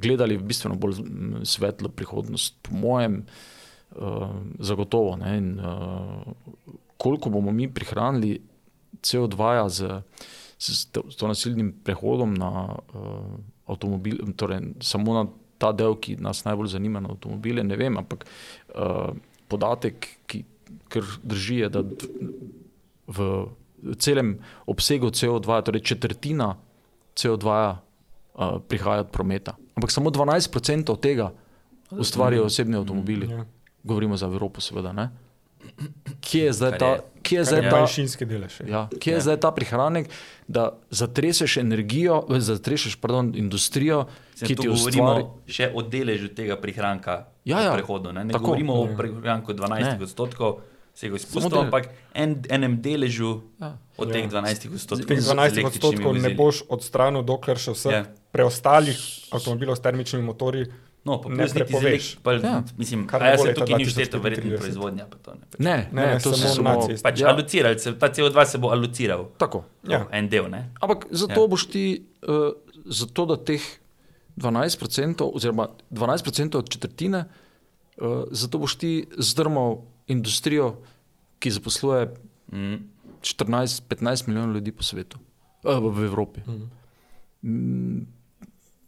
[0.00, 1.02] gledali v bistveno bolj
[1.44, 3.22] svetlo prihodnost, po mojem,
[3.96, 5.16] uh, zagotovo.
[5.20, 6.22] Ne, in, uh,
[6.96, 8.40] koliko bomo mi prihranili
[9.02, 10.02] CO2 -ja z,
[10.58, 15.26] z, z to nasilnim prehodom na uh, avtomobil, torej samo na
[15.60, 19.12] ta del, ki nas najbolj zanima na avtomobile, ne vem, ampak uh,
[19.52, 20.44] podatek, ki
[21.22, 21.82] drži, je, da
[23.10, 23.28] v
[23.98, 24.38] celem
[24.70, 26.54] obsegu CO2, torej četrtina
[27.16, 29.56] CO2 uh, eh, prihaja od prometa.
[29.74, 31.30] Ampak samo 12% od tega
[31.90, 33.30] ustvarjajo osebni avtomobili.
[33.30, 33.44] Ja.
[33.82, 34.92] Govorimo za Evropo, seveda.
[34.92, 35.10] Ne?
[36.20, 36.90] Kje je zdaj ta,
[37.22, 37.80] kje je zdaj ta,
[38.66, 39.20] ja, kje je ja.
[39.20, 40.10] zdaj ta prihranek,
[40.48, 45.24] da zatreseš energijo, zatreseš pardon, industrijo, Sem ki ti ustvari...
[45.48, 47.72] še o deležu tega prihranka ja, ja.
[47.74, 48.12] prehodu.
[48.12, 48.80] Ne, ne govorimo ja.
[48.80, 50.60] o prihranku 12 odstotkov.
[51.00, 53.72] Izpustil, ampak en, enem deležu ja.
[53.96, 55.08] od teh 12 odstotkov.
[55.08, 58.02] Teh 12 odstotkov ne boš odstranil, dokler še vse ja.
[58.34, 58.98] preostalih
[59.32, 60.68] avtomobilov s termičnimi motorji
[61.04, 62.18] No, pa ne prepoveš.
[62.22, 62.62] Pa, ja.
[62.76, 65.06] Mislim, kar je to, ki ni šteto verjetno proizvodnja.
[65.24, 67.30] To, ne, ne, ne, ne, to so samo pač ja.
[67.32, 69.30] alucirali, ta CO2 se bo aluciral.
[69.40, 69.64] Tako.
[69.88, 70.04] Ja.
[70.12, 70.50] En del.
[70.52, 70.66] Ne?
[70.80, 71.48] Ampak zato ja.
[71.48, 71.84] boš ti,
[72.28, 72.52] uh,
[72.84, 73.64] zato da teh
[74.36, 79.80] 12%, oziroma 12% od četrtine, uh, zato boš ti zdrmal
[80.12, 80.74] industrijo,
[81.40, 82.12] ki zaposluje
[82.52, 82.76] mm.
[83.24, 85.16] 14-15 milijonov ljudi po svetu,
[85.64, 86.44] uh, v, v Evropi.
[87.40, 88.19] Mm.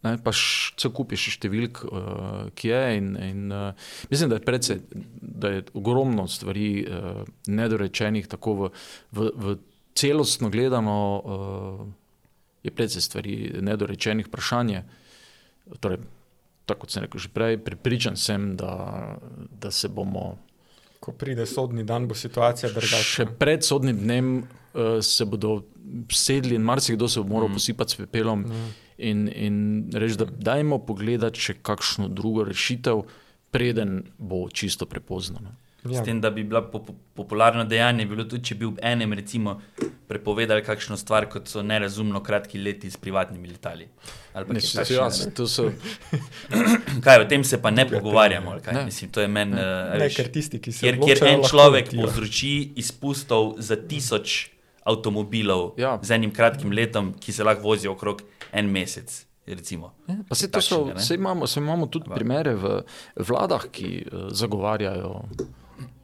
[0.02, 2.82] Ne, pa če kupiš številk, uh, ki je.
[2.98, 4.78] In, in, uh, mislim, da je, predse,
[5.22, 8.70] da je ogromno stvari uh, nedorečenih, tako v,
[9.14, 9.54] v, v
[9.94, 11.84] celostno gledano, uh,
[12.66, 14.82] je predvsej stvari nedorečenih vprašanje.
[15.78, 16.02] Torej,
[16.66, 18.74] tako kot sem rekel že prej, pripričan sem, da,
[19.50, 20.34] da se bomo.
[21.02, 23.06] Ko pride sodni dan, bo situacija drugačna.
[23.06, 24.34] Še pred sodnim dnem
[25.02, 25.62] se bodo
[26.08, 27.60] sedli in marsikdo se bo moral mm.
[27.60, 28.46] posipati s pepelom.
[28.48, 28.70] Mm
[29.02, 33.04] in, in reči, da dajmo pogledati še kakšno drugo rešitev,
[33.52, 35.42] preden bo čisto prepozno.
[35.82, 35.98] Ja.
[35.98, 39.16] S tem, da bi bila po, po, popularno dejanje, bilo tudi, če bi v enem
[39.18, 39.56] recimo
[40.06, 43.88] prepovedali kakšno stvar, kot so nerazumno kratki leti s privatnimi letali.
[44.46, 45.66] Ne, kaj, ja, so...
[47.04, 48.54] kaj, o tem se pa ne pogovarjamo.
[48.70, 48.86] Ne.
[48.86, 49.58] Mislim, to je meni.
[49.58, 54.52] Uh, ker tisti, ki se jih kjer en človek povzroči izpustov za tisoč
[54.84, 55.98] avtomobilov ja.
[55.98, 58.22] z enim kratkim letom, ki se lahko vozijo okrog
[58.52, 59.10] en mesec.
[59.44, 59.90] Recimo.
[60.06, 61.02] Ja, pa se to so, Takšnega, ne?
[61.02, 62.82] saj imamo, saj imamo tudi Ampak- primere v
[63.18, 65.24] vladah, ki uh, zagovarjajo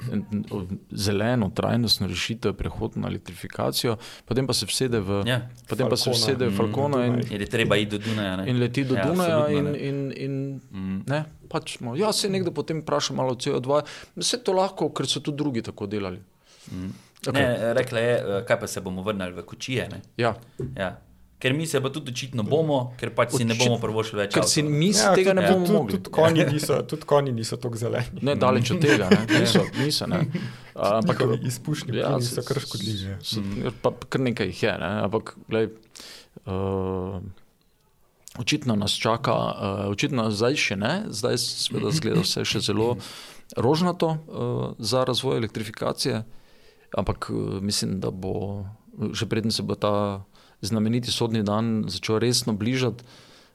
[0.09, 0.45] en- en-
[0.91, 5.39] zeleno, trajnostno rešitev, prehod na elektrifikacijo, potem pa se vsede v, Ja.
[5.63, 6.25] potem pa se Falcona.
[6.25, 7.31] vsede v Mm, Falcona in, Dunaj.
[7.31, 8.37] Jer je treba iti do Dunaja.
[8.37, 8.45] ne?
[8.45, 9.49] in leti do Ja, Dunaja.
[9.51, 10.35] In, in, in,
[10.73, 11.03] Mm.
[11.07, 13.83] ne, pač smo, ja, se nekdo potem vpraša malo o CO2,
[14.17, 16.19] vse to lahko, ker so tudi drugi tako delali.
[16.69, 16.91] Mm.
[17.27, 17.43] Okej.
[17.43, 19.89] Ne, rekla je, eh, kaj pa se bomo vrnili v kočije.
[19.91, 20.01] Ne?
[20.17, 20.37] Ja,
[20.77, 20.97] Ja.
[21.39, 24.33] Ker mi se pa tudi očitno bomo, ker pač si ne bomo prvošili več.
[24.35, 24.75] ker si avtov.
[24.75, 25.95] mi ja, tega ne bomo mogli.
[25.95, 28.23] tudi, konji niso, tudi konji niso tako zeleni.
[28.27, 30.25] Ne, daleč od tega, ne, niso, niso ne.
[30.75, 33.11] Ampak izpušni ja, so kar škodljivi.
[33.13, 33.19] ja.
[33.23, 33.39] So,
[33.83, 34.91] pa kar nekaj jih je, ne?
[35.07, 35.71] ampak glej,
[36.47, 37.23] uh,
[38.39, 42.97] očitno nas čaka, uh, očitno zdaj še ne, zdaj seveda zgleda vse še zelo
[43.55, 46.25] rožnato uh, za razvoj elektrifikacije,
[46.97, 48.65] ampak uh, mislim, da bo
[49.13, 50.25] že preden se bo ta
[50.61, 53.05] znameniti sodni dan začel resno bližati,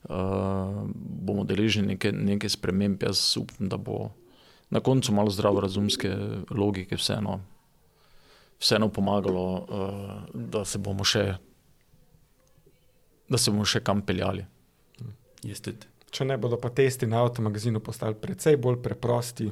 [0.08, 3.04] uh, bomo deležni neke, neke sprememb.
[3.04, 4.14] Jaz upam, da bo
[4.70, 6.16] na koncu malo zdravorazumske
[6.50, 7.42] logike vseeno
[8.64, 11.24] vseeno pomagalo, uh, da se bomo še,
[13.30, 14.46] da se bomo še kam peljali.
[15.44, 15.90] Jaz tudi.
[16.14, 19.50] Če ne bodo pa testi na avtomagazinu postali precej bolj preprosti,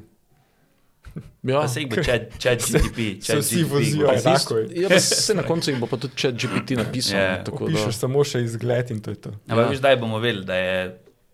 [1.43, 4.57] Ja, Pa se jih bo chat, chat GTP, se chat vsi vozijo bo- enako.
[4.71, 7.15] ja, se na koncu jih bo pa tudi če GPT napisal.
[7.15, 9.29] Ja, ne, tako da- Pišeš samo še izgled in to je to.
[9.43, 9.69] Ampak Ja.
[9.69, 10.77] veš, zdaj bomo vedeli, da je,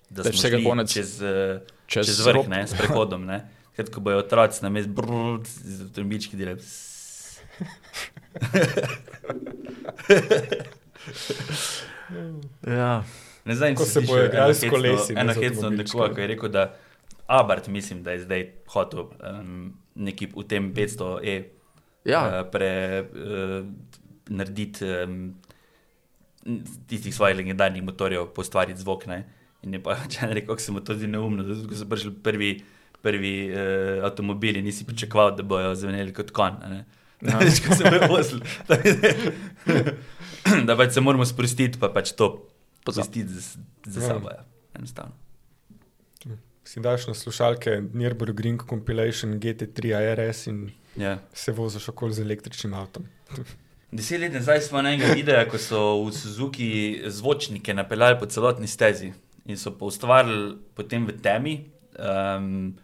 [0.10, 0.88] da Da je smo vsega konec.
[0.90, 2.48] čez, eh, Čez čez, vrh, rob.
[2.48, 3.26] ne, s prehodom.
[3.26, 3.42] Ne.
[3.76, 4.90] Ker ko bojo otroci na mestu,
[5.46, 6.58] z trombički delajo.
[12.68, 13.04] Ja,
[13.46, 15.72] Ne znam, Ko če se si bojo igrali s kolesi, z hecno avtomobilčki.
[15.88, 16.64] nekoga, ki je rekel, da
[17.28, 21.44] Abart, mislim, da je zdaj hotel um, neki v tem 500E
[22.06, 22.22] ja.
[22.24, 22.72] uh, pre,
[23.04, 23.66] uh,
[24.30, 25.36] narediti um,
[26.88, 29.06] tistih svojih legendarnih motorjev, postvariti zvok.
[29.12, 29.26] Ne?
[29.64, 32.14] In je pa če ne rekel, kako se mu to zdi neumno, da so prišli
[32.24, 32.54] prvi,
[33.04, 36.64] prvi uh, avtomobili, nisi pričakoval, da bojo zveneli kot kon.
[36.64, 36.86] a ne.
[37.22, 37.40] Ja.
[37.44, 38.42] Veš, ko se bojo vozili.
[40.68, 42.48] da pač se moramo sprostiti, pa pač to
[42.86, 44.32] pustiti za, za sabo.
[44.32, 44.46] Ja.
[44.78, 45.27] Enostavno.
[46.68, 51.20] Si daš na slušalke Nürburgring Compilation GT3 ARS in Ja.
[51.34, 53.06] se voziš okoli z električnim avtom.
[53.92, 56.70] Deset let nazaj smo na enega videa, ko so v Suzuki
[57.08, 59.14] zvočnike napeljali po celotni stezi
[59.46, 61.54] in so ustvarili potem v temi
[62.00, 62.76] um,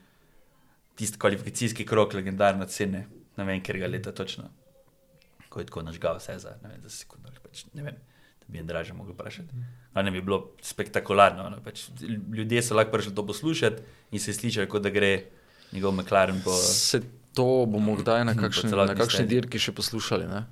[0.95, 3.07] tisti kvalifikacijski krok, legendarna cene,
[3.38, 4.47] ne vem, ker ga leta točno,
[5.49, 7.99] ko je tako nažgal vse za, ne vem, za sekundo ali pač ne vem.
[8.43, 9.49] Da bi jim draže mogli vprašati.
[9.95, 11.49] Ne bi bilo spektakularno.
[11.49, 11.87] No, pač
[12.33, 13.81] ljudje so lahko prišli to poslušati
[14.11, 15.23] in se slišijo, kot da gre
[15.71, 16.51] njegov McLaren po.
[16.53, 17.01] Se
[17.33, 20.43] to bomo kdaj na Po kakšni, celotni na kakšni dirki še poslušali, ne?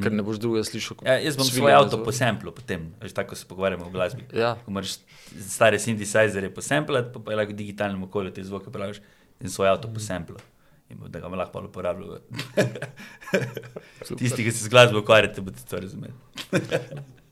[0.00, 1.02] Ker ne boš drugega slišal.
[1.04, 4.24] Ja, jaz bom svoj avto posemplu, potem, tako se pogovarjamo o glasbi.
[4.32, 4.96] Ja, Ko moraš
[5.44, 9.02] stare synthesizerje posempljati, pa, pa je lahko v digitalnem okolju te zvoke praviš
[9.44, 10.40] in svoj avto posemplo.
[10.88, 12.20] In bo- da ga lahko malo uporabljali.
[14.18, 16.14] Tisti, ki se z glasbo ukvarjate, boste to razumeli.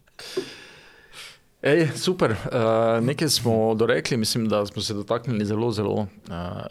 [1.63, 2.31] Ej, super.
[2.31, 6.07] Uh, nekaj smo dorekli, mislim, da smo se dotaknili zelo, zelo uh,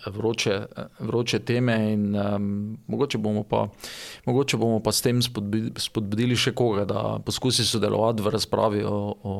[0.05, 1.93] vroče, eh, vroče teme.
[1.93, 3.67] In, um, mogoče, bomo pa,
[4.25, 5.21] mogoče bomo pa s tem
[5.77, 9.37] spodbudili, še koga, da poskusi sodelovati v razpravi o, o,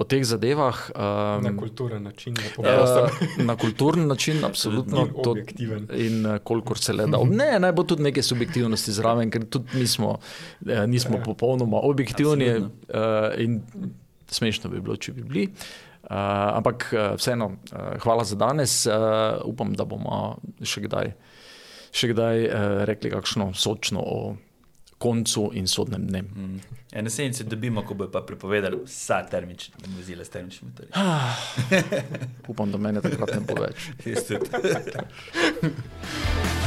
[0.00, 0.78] o teh zadevah.
[0.96, 3.02] Um, Na kulturen način, na preprosto.
[3.04, 5.04] Uh, na kulturen način, absolutno.
[5.24, 5.88] To- objektiven.
[5.92, 7.18] In uh, kolikor se le da.
[7.30, 10.16] Ne, naj bo tudi nekaj subjektivnosti zraven, ker tudi mi smo,
[10.66, 11.22] eh, nismo Ja.
[11.22, 12.48] popolnoma objektivni.
[12.48, 12.70] Absolutno.
[12.88, 13.60] Uh, in
[14.30, 15.46] smešno bi bilo, če bi bili.
[16.02, 16.16] Uh,
[16.56, 18.86] ampak uh, vseeno, uh, hvala za danes.
[18.86, 18.92] Uh,
[19.44, 21.12] upam, da bomo še kdaj,
[21.92, 22.54] še kdaj uh,
[22.88, 24.16] rekli kakšno sočno o
[25.00, 26.26] koncu in sodnem dnem.
[26.36, 26.60] Mm.
[26.92, 30.92] Ja, na senci dobimo, ko bo pa prepovedali vsa termična vozila s termičnimi motorji.
[32.48, 33.90] Upam, da mene takrat ne bo več.